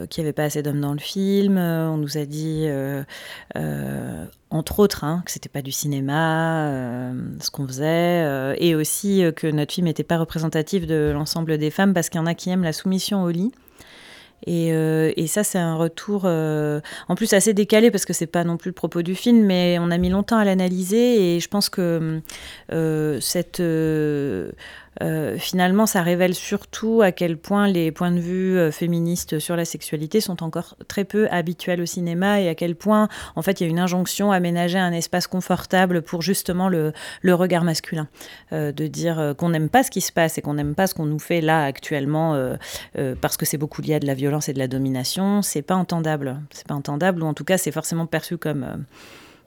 [0.08, 1.58] qu'il n'y avait pas assez d'hommes dans le film.
[1.58, 2.68] On nous a dit,
[4.50, 9.74] entre autres, hein, que c'était pas du cinéma, ce qu'on faisait, et aussi que notre
[9.74, 12.64] film n'était pas représentatif de l'ensemble des femmes parce qu'il y en a qui aiment
[12.64, 13.52] la soumission au lit.
[14.48, 18.44] Euh, et, ça, c'est un retour, euh, en plus assez décalé parce que c'est pas
[18.44, 21.48] non plus le propos du film, mais on a mis longtemps à l'analyser et je
[21.48, 22.22] pense que
[22.72, 23.62] euh, cette
[25.02, 29.56] euh, finalement, ça révèle surtout à quel point les points de vue euh, féministes sur
[29.56, 33.60] la sexualité sont encore très peu habituels au cinéma et à quel point, en fait,
[33.60, 38.08] il y a une injonction à aménager un espace confortable pour justement le, regard masculin.
[38.52, 40.94] Euh, de dire qu'on n'aime pas ce qui se passe et qu'on n'aime pas ce
[40.94, 42.38] qu'on nous fait là actuellement
[43.22, 45.76] parce que c'est beaucoup lié à de la violence et de la domination, c'est pas
[45.76, 46.40] entendable.
[46.52, 48.86] C'est pas entendable ou en tout cas, c'est forcément perçu comme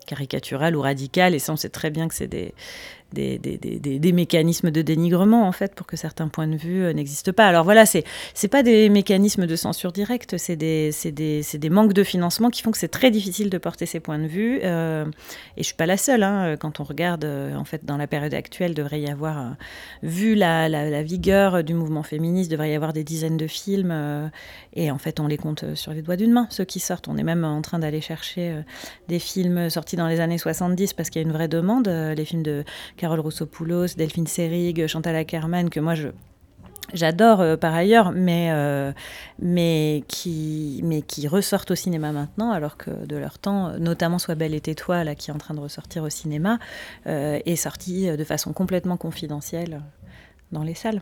[0.06, 2.54] caricatural ou radical, et ça on sait très bien que c'est des,
[3.16, 7.46] des, mécanismes de dénigrement en fait pour que certains points de vue euh, n'existent pas.
[7.46, 8.04] Alors voilà, c'est
[8.34, 10.90] c'est pas des mécanismes de censure directe, c'est des,
[11.70, 14.60] manques de financement qui font que c'est très difficile de porter ces points de vue.
[14.62, 15.04] Euh,
[15.56, 16.22] et je suis pas la seule.
[16.22, 19.56] Hein, quand on regarde euh, en fait dans la période actuelle, devrait y avoir
[20.02, 24.30] vu la, la, la, vigueur du mouvement féministe, devrait y avoir des dizaines de films
[24.74, 27.08] et en fait on les compte sur les doigts d'une main ceux qui sortent.
[27.08, 28.62] On est même en train d'aller chercher
[29.08, 31.88] des films sortis dans les années 70 parce qu'il y a une vraie demande.
[31.88, 32.64] les films de
[33.06, 36.08] Carole Roussopoulos, Delphine Seyrig, Chantal Ackerman, que moi je,
[36.92, 38.90] j'adore euh, par ailleurs, mais, euh,
[39.38, 44.34] mais, qui, mais qui ressortent au cinéma maintenant, alors que de leur temps, notamment Sois
[44.34, 46.58] belle et tais-toi, qui est en train de ressortir au cinéma,
[47.06, 49.82] euh, est sorti de façon complètement confidentielle
[50.50, 51.00] dans les salles.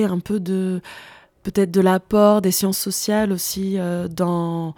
[0.00, 0.80] Un peu de
[1.42, 4.74] peut-être de l'apport des sciences sociales aussi euh, dans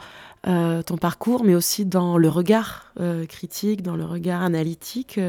[0.46, 5.20] euh, ton parcours, mais aussi dans le regard euh, critique, dans le regard analytique.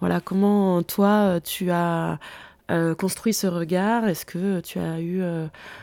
[0.00, 2.18] voilà, comment toi tu as
[2.98, 4.08] construit ce regard?
[4.08, 5.22] Est-ce que tu as eu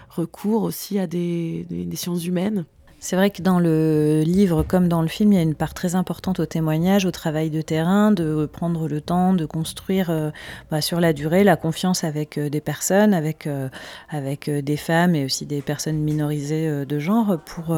[0.10, 2.66] recours aussi à des, sciences humaines?
[3.02, 5.74] C'est vrai que dans le livre comme dans le film, il y a une part
[5.74, 10.32] très importante au témoignage, au travail de terrain, de prendre le temps de construire euh,
[10.70, 13.70] bah, sur la durée la confiance avec euh, des personnes, avec, euh,
[14.10, 17.76] avec des femmes et aussi des personnes minorisées de genre pour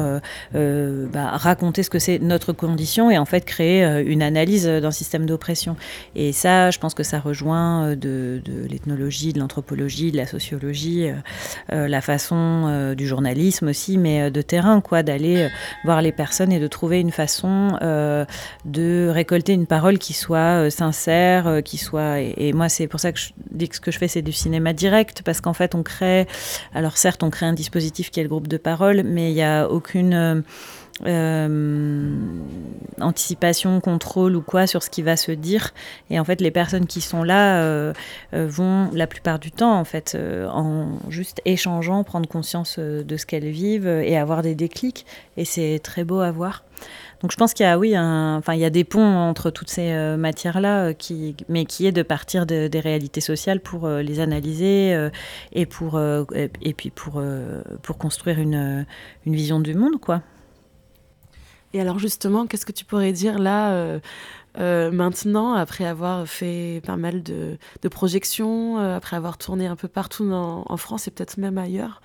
[0.52, 5.26] bah, raconter ce que c'est notre condition et en fait créer une analyse d'un système
[5.26, 5.76] d'oppression.
[6.16, 11.10] Et ça, je pense que ça rejoint de, de l'ethnologie, de l'anthropologie, de la sociologie,
[11.68, 15.48] la façon du journalisme aussi, mais de terrain, quoi d'aller euh,
[15.84, 18.24] voir les personnes et de trouver une façon euh,
[18.64, 22.20] de récolter une parole qui soit euh, sincère, qui soit.
[22.20, 24.32] Et, moi, c'est pour ça que je dis que ce que je fais, c'est du
[24.32, 26.26] cinéma direct, parce qu'en fait, on crée.
[26.74, 29.42] Alors, certes, on crée un dispositif qui est le groupe de parole, mais il n'y
[29.42, 30.42] a aucune.
[33.00, 35.72] Anticipation, contrôle ou quoi sur ce qui va se dire.
[36.10, 37.92] Et en fait, les personnes qui sont là
[38.32, 40.16] vont la plupart du temps, en fait,
[40.50, 45.80] en juste échangeant, prendre conscience de ce qu'elles vivent et avoir des déclics et c'est
[45.82, 46.64] très beau à voir.
[47.20, 49.70] Donc je pense qu'il y a, oui, enfin, il y a des ponts entre toutes
[49.70, 54.02] ces euh, matières-là, euh, qui, mais qui est de partir des réalités sociales pour euh,
[54.02, 55.08] les analyser
[55.52, 56.00] et, pour,
[56.34, 57.22] et, puis pour,
[57.82, 58.86] pour construire une,
[59.26, 60.22] une vision du monde, quoi.
[61.74, 64.00] Et alors justement, qu'est-ce que tu pourrais dire là
[64.58, 67.56] maintenant, après avoir fait pas mal de,
[67.90, 72.00] projections, après avoir tourné un peu partout en France et peut-être même ailleurs,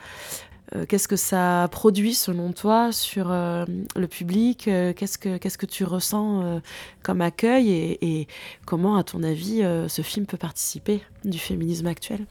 [0.76, 3.64] euh, qu'est-ce que ça produit selon toi sur euh,
[3.96, 6.62] le public euh, qu'est-ce, que, qu'est-ce que tu ressens
[7.04, 8.28] comme accueil et,
[8.66, 12.26] comment, à ton avis, ce film peut participer du féminisme actuel?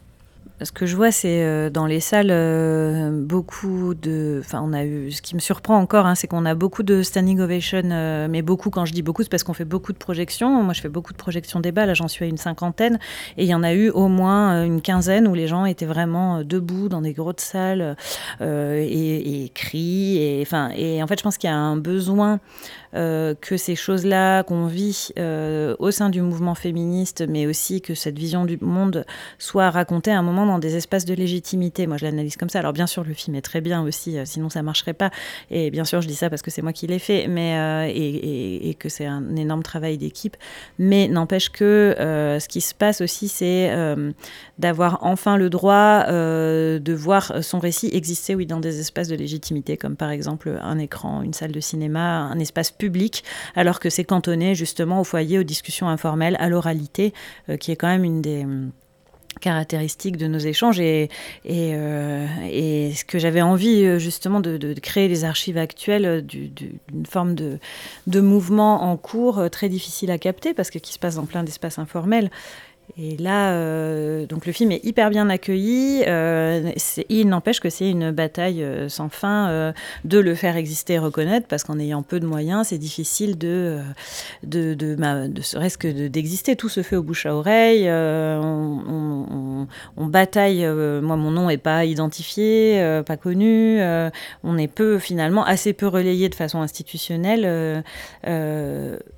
[0.65, 4.41] Ce que je vois, c'est euh, dans les salles euh, beaucoup de.
[4.43, 5.11] Enfin, on a eu.
[5.13, 8.41] Ce qui me surprend encore, hein, c'est qu'on a beaucoup de standing ovation, euh, mais
[8.41, 10.63] beaucoup, quand je dis beaucoup, c'est parce qu'on fait beaucoup de projections.
[10.63, 11.85] Moi, je fais beaucoup de projections débat.
[11.85, 12.99] Là, j'en suis à une cinquantaine.
[13.37, 16.43] Et il y en a eu au moins une quinzaine où les gens étaient vraiment
[16.43, 17.97] debout dans des grosses salles
[18.41, 20.19] et, et crient.
[20.19, 22.41] Et, en fait, je pense qu'il y a un besoin
[22.97, 28.19] que ces choses-là qu'on vit euh, au sein du mouvement féministe, mais aussi que cette
[28.19, 29.05] vision du monde
[29.39, 31.87] soit racontée à un moment dans des espaces de légitimité.
[31.87, 32.61] Moi, je l'analyse comme ça.
[32.61, 35.11] Alors, bien sûr, le film est très bien aussi, euh, sinon ça marcherait pas.
[35.51, 38.75] Et bien sûr, je dis ça parce que c'est moi qui l'ai fait, mais et,
[38.79, 40.37] que c'est un énorme travail d'équipe.
[40.79, 43.73] Mais n'empêche que ce qui se passe aussi, c'est
[44.59, 49.77] d'avoir enfin le droit de voir son récit exister, oui, dans des espaces de légitimité,
[49.77, 53.25] comme par exemple un écran, une salle de cinéma, un espace public public,
[53.57, 57.13] alors que c'est cantonné justement au foyer, aux discussions informelles, à l'oralité,
[57.49, 58.71] euh, qui est quand même une des hum,
[59.41, 60.79] caractéristiques de nos échanges.
[60.79, 61.09] Et,
[61.51, 62.27] euh,
[62.95, 67.59] ce que j'avais envie euh, justement de, créer les archives actuelles d'une forme de,
[68.07, 71.43] de, mouvement en cours très difficile à capter parce que qui se passe dans plein
[71.43, 72.31] d'espaces informels
[72.99, 76.03] et là, euh, donc le film est hyper bien accueilli.
[76.07, 76.71] Euh,
[77.09, 79.73] il n'empêche que c'est une bataille euh, sans fin
[80.05, 83.81] de le faire exister et reconnaître, parce qu'en ayant peu de moyens, c'est difficile de,
[84.45, 86.57] de, de, de serait-ce que d'exister.
[86.57, 87.91] Tout se fait au bouche à oreille.
[87.91, 89.67] On,
[89.97, 90.67] on, bataille.
[90.67, 93.81] moi, mon nom n'est pas identifié, pas connu.
[94.45, 97.83] on est peu, finalement, assez peu relayé de façon institutionnelle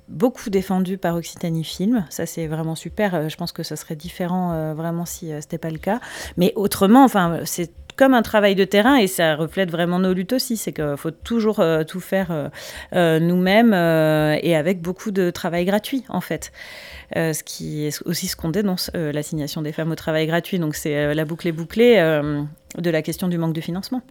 [0.09, 2.05] beaucoup défendu par Occitanie Film.
[2.09, 3.29] Ça, c'est vraiment super.
[3.29, 5.99] Je pense que ça serait différent euh, vraiment si euh, c'était pas le cas.
[6.37, 10.33] Mais autrement, enfin, c'est comme un travail de terrain et ça reflète vraiment nos luttes
[10.33, 10.55] aussi.
[10.55, 12.49] C'est qu'il faut toujours tout faire
[12.93, 16.53] nous-mêmes et avec beaucoup de travail gratuit, en fait.
[17.13, 20.59] ce qui est aussi ce qu'on dénonce, l'assignation des femmes au travail gratuit.
[20.59, 21.97] Donc, c'est la boucle est bouclée
[22.77, 24.01] de la question du manque de financement.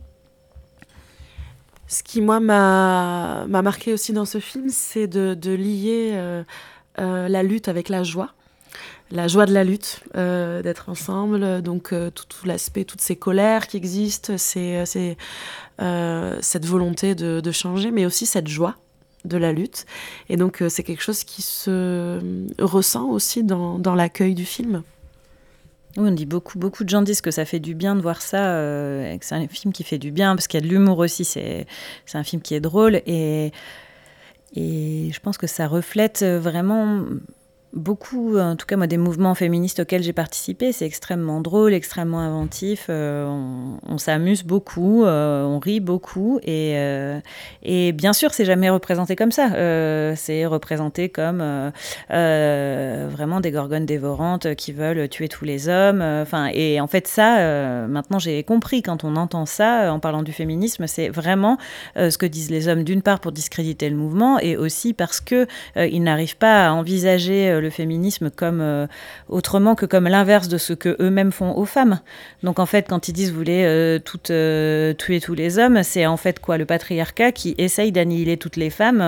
[1.88, 6.44] Ce qui, moi, m'a marqué aussi dans ce film, c'est de, lier euh,
[6.98, 8.34] euh, la lutte avec la joie.
[9.10, 13.76] La joie de la lutte, euh, d'être ensemble, donc tout, l'aspect, toutes ces colères qui
[13.78, 14.84] existent, c'est
[15.78, 18.76] cette volonté de, changer, mais aussi cette joie
[19.24, 19.86] de la lutte.
[20.28, 22.20] Et donc c'est quelque chose qui se
[22.58, 24.82] ressent aussi dans l'accueil du film.
[25.96, 28.22] Oui, on dit beaucoup, beaucoup de gens disent que ça fait du bien de voir
[28.22, 30.72] ça, euh, que c'est un film qui fait du bien, parce qu'il y a de
[30.72, 31.66] l'humour aussi, c'est,
[32.06, 33.52] c'est un film qui est drôle, et,
[34.54, 37.04] et je pense que ça reflète vraiment
[37.72, 40.72] beaucoup, en tout cas moi, des mouvements féministes auxquels j'ai participé.
[40.72, 42.86] C'est extrêmement drôle, extrêmement inventif.
[42.88, 43.26] Euh,
[43.86, 46.38] on, s'amuse beaucoup, euh, on rit beaucoup.
[46.42, 47.20] Et, euh,
[47.62, 49.48] et bien sûr, c'est jamais représenté comme ça.
[50.16, 51.72] c'est représenté comme
[52.08, 56.02] vraiment des gorgones dévorantes qui veulent tuer tous les hommes.
[56.02, 60.32] Enfin, et en fait, ça, maintenant, j'ai compris quand on entend ça en parlant du
[60.32, 61.58] féminisme, c'est vraiment
[61.96, 65.46] ce que disent les hommes d'une part pour discréditer le mouvement et aussi parce que
[65.76, 68.86] ils n'arrivent pas à envisager le féminisme comme euh,
[69.28, 72.00] autrement que comme l'inverse de ce que eux-mêmes font aux femmes.
[72.42, 74.32] Donc en fait, quand ils disent vous voulez euh, toutes
[74.98, 78.70] tuer tous les hommes, c'est en fait quoi le patriarcat qui essaye d'annihiler toutes les
[78.70, 79.00] femmes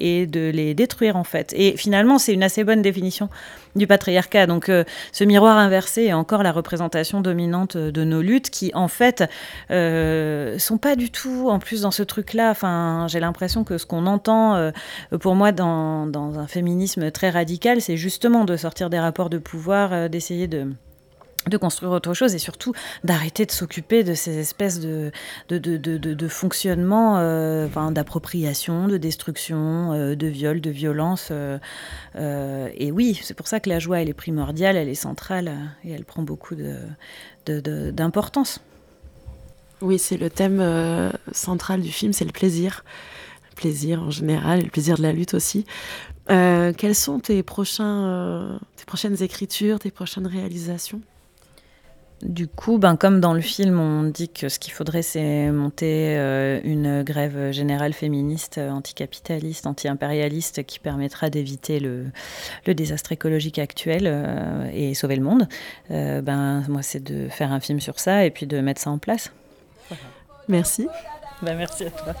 [0.00, 1.52] et de les détruire en fait.
[1.56, 3.28] Et finalement, c'est une assez bonne définition
[3.76, 4.46] du patriarcat.
[4.46, 4.70] Donc
[5.12, 9.24] ce miroir inversé est encore la représentation dominante de nos luttes qui en fait
[9.70, 12.50] sont pas du tout en plus dans ce truc-là.
[12.50, 14.72] Enfin, j'ai l'impression que ce qu'on entend
[15.20, 19.92] pour moi dans un féminisme très radical, c'est justement de sortir des rapports de pouvoir,
[19.92, 20.74] euh, d'essayer de
[21.60, 22.74] construire autre chose et surtout
[23.04, 25.10] d'arrêter de s'occuper de ces espèces de,
[25.48, 31.32] de, fonctionnement, euh, d'appropriation, de destruction, euh, de viol, de violence.
[32.16, 35.50] et oui, c'est pour ça que la joie, elle est primordiale, elle est centrale
[35.84, 36.54] et elle prend beaucoup
[37.46, 38.60] d'importance.
[39.80, 40.62] Oui, c'est le thème
[41.32, 42.84] central du film, c'est le plaisir.
[43.50, 45.64] Le plaisir en général, le plaisir de la lutte aussi.
[46.30, 51.00] Euh, quelles sont tes, prochains, euh, tes prochaines écritures, tes prochaines réalisations?
[52.22, 56.18] Du coup, ben, comme dans le film, on dit que ce qu'il faudrait, c'est monter
[56.18, 62.06] euh, une grève générale féministe, anticapitaliste, anti-impérialiste, qui permettra d'éviter le,
[62.66, 65.46] le, désastre écologique actuel et sauver le monde.
[65.88, 68.98] ben, moi, c'est de faire un film sur ça et puis de mettre ça en
[68.98, 69.32] place.
[70.48, 70.88] Merci.
[71.40, 72.14] Ben, merci à toi.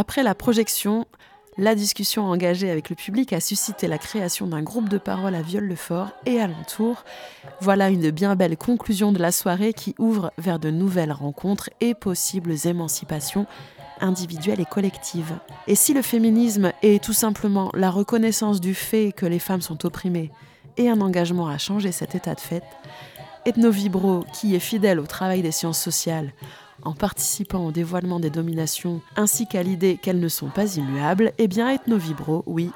[0.00, 1.04] Après la projection,
[1.58, 5.42] la discussion engagée avec le public a suscité la création d'un groupe de parole à
[5.42, 7.04] Viol-le-Fort et alentour.
[7.60, 11.92] Voilà une bien belle conclusion de la soirée qui ouvre vers de nouvelles rencontres et
[11.92, 13.44] possibles émancipations
[14.00, 15.34] individuelles et collectives.
[15.66, 19.84] Et si le féminisme est tout simplement la reconnaissance du fait que les femmes sont
[19.84, 20.30] opprimées
[20.78, 22.64] et un engagement à changer cet état de fait,
[23.44, 26.32] Ethnovibro, qui est fidèle au travail des sciences sociales,
[26.82, 31.48] en participant au dévoilement des dominations ainsi qu'à l'idée qu'elles ne sont pas immuables, eh
[31.48, 32.70] bien Ethnovibro, oui,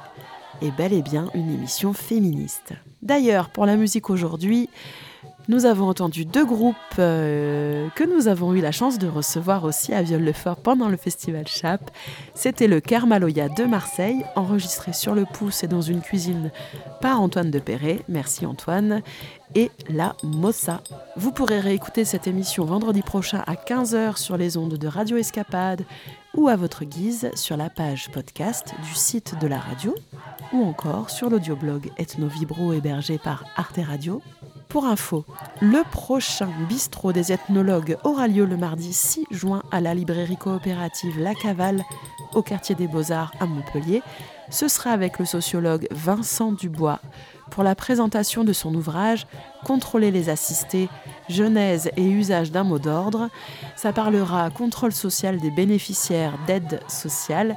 [0.63, 2.73] est bel et bien une émission féministe.
[3.03, 4.69] D'ailleurs, pour la musique aujourd'hui,
[5.49, 9.93] nous avons entendu deux groupes euh, que nous avons eu la chance de recevoir aussi
[9.93, 11.91] à Viol-le-Fort pendant le festival Chap.
[12.35, 16.51] C'était le Kermaloya de Marseille, enregistré sur le pouce et dans une cuisine
[17.01, 18.01] par Antoine de Perret.
[18.09, 19.03] Merci Antoine.
[19.55, 20.81] Et la Mossa.
[21.17, 25.85] Vous pourrez réécouter cette émission vendredi prochain à 15h sur les ondes de Radio Escapade
[26.35, 29.95] ou à votre guise sur la page podcast du site de la radio
[30.53, 34.23] ou encore sur l'audioblog Ethnovibro hébergé par Arte Radio
[34.75, 35.25] pour info,
[35.63, 41.17] le prochain bistrot des ethnologues aura lieu le mardi 6 juin à la librairie coopérative
[41.21, 41.85] La Cavale
[42.35, 44.03] au quartier des Beaux-Arts à Montpellier.
[44.51, 46.99] Ce sera avec le sociologue Vincent Dubois
[47.53, 49.29] pour la présentation de son ouvrage
[49.65, 50.89] Contrôler les assistés,
[51.29, 53.29] genèse et usage d'un mot d'ordre.
[53.77, 57.57] Ça parlera contrôle social des bénéficiaires d'aide sociale.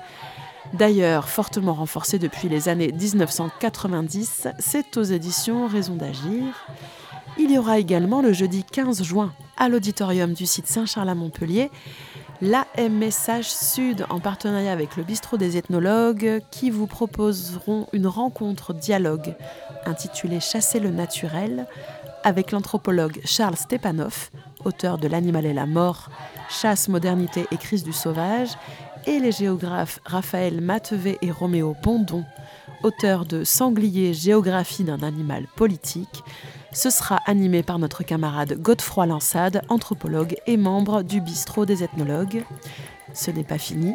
[0.73, 6.43] D'ailleurs, fortement renforcé depuis les années 1990, c'est aux éditions Raison d'agir.
[7.39, 11.69] Il y aura également le jeudi 15 juin à l'auditorium du site Saint-Charles à Montpellier
[12.41, 18.73] l'AM Message Sud en partenariat avec le bistrot des ethnologues qui vous proposeront une rencontre
[18.73, 19.35] dialogue
[19.85, 21.65] intitulée Chasser le naturel
[22.23, 24.29] avec l'anthropologue Charles Stepanov,
[24.65, 26.09] auteur de L'animal et la mort,
[26.49, 28.49] Chasse, modernité et crise du sauvage,
[29.05, 32.25] et les géographes Raphaël Matevé et Roméo Bondon,
[32.83, 36.23] auteurs de Sanglier, géographie d'un animal politique,
[36.71, 42.43] ce sera animé par notre camarade Godefroy Lansade, anthropologue et membre du bistrot des ethnologues.
[43.13, 43.93] Ce n'est pas fini.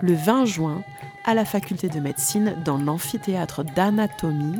[0.00, 0.82] Le 20 juin,
[1.24, 4.58] à la faculté de médecine, dans l'amphithéâtre d'anatomie,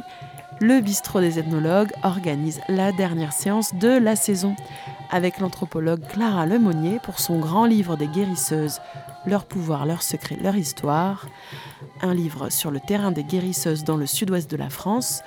[0.61, 4.55] le bistrot des ethnologues organise la dernière séance de la saison
[5.11, 8.81] avec l'anthropologue Clara Lemonnier pour son grand livre des guérisseuses,
[9.27, 11.27] leur pouvoir, leurs secrets, leur histoire,
[12.03, 15.23] un livre sur le terrain des guérisseuses dans le sud-ouest de la France.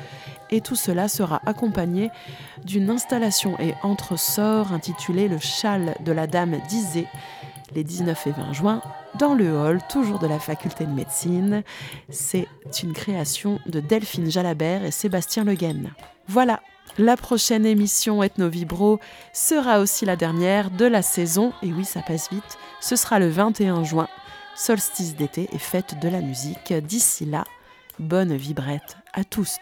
[0.50, 2.12] Et tout cela sera accompagné
[2.66, 7.08] d'une installation et entre-sorts intitulée Le châle de la Dame d'Isée,
[7.74, 8.82] les 19 et 20 juin,
[9.18, 11.64] dans le hall, toujours de la faculté de médecine.
[12.10, 12.48] C'est
[12.82, 15.56] une création de Delphine Jalabert et Sébastien Le
[16.28, 16.62] Voilà,
[17.00, 19.00] la prochaine émission Ethno Vibro
[19.34, 23.30] sera aussi la dernière de la saison, et oui, ça passe vite, ce sera le
[23.30, 24.08] 21 juin,
[24.56, 26.74] solstice d'été et fête de la musique.
[26.74, 27.44] D'ici là,
[28.00, 29.58] bonne vibrette à tous.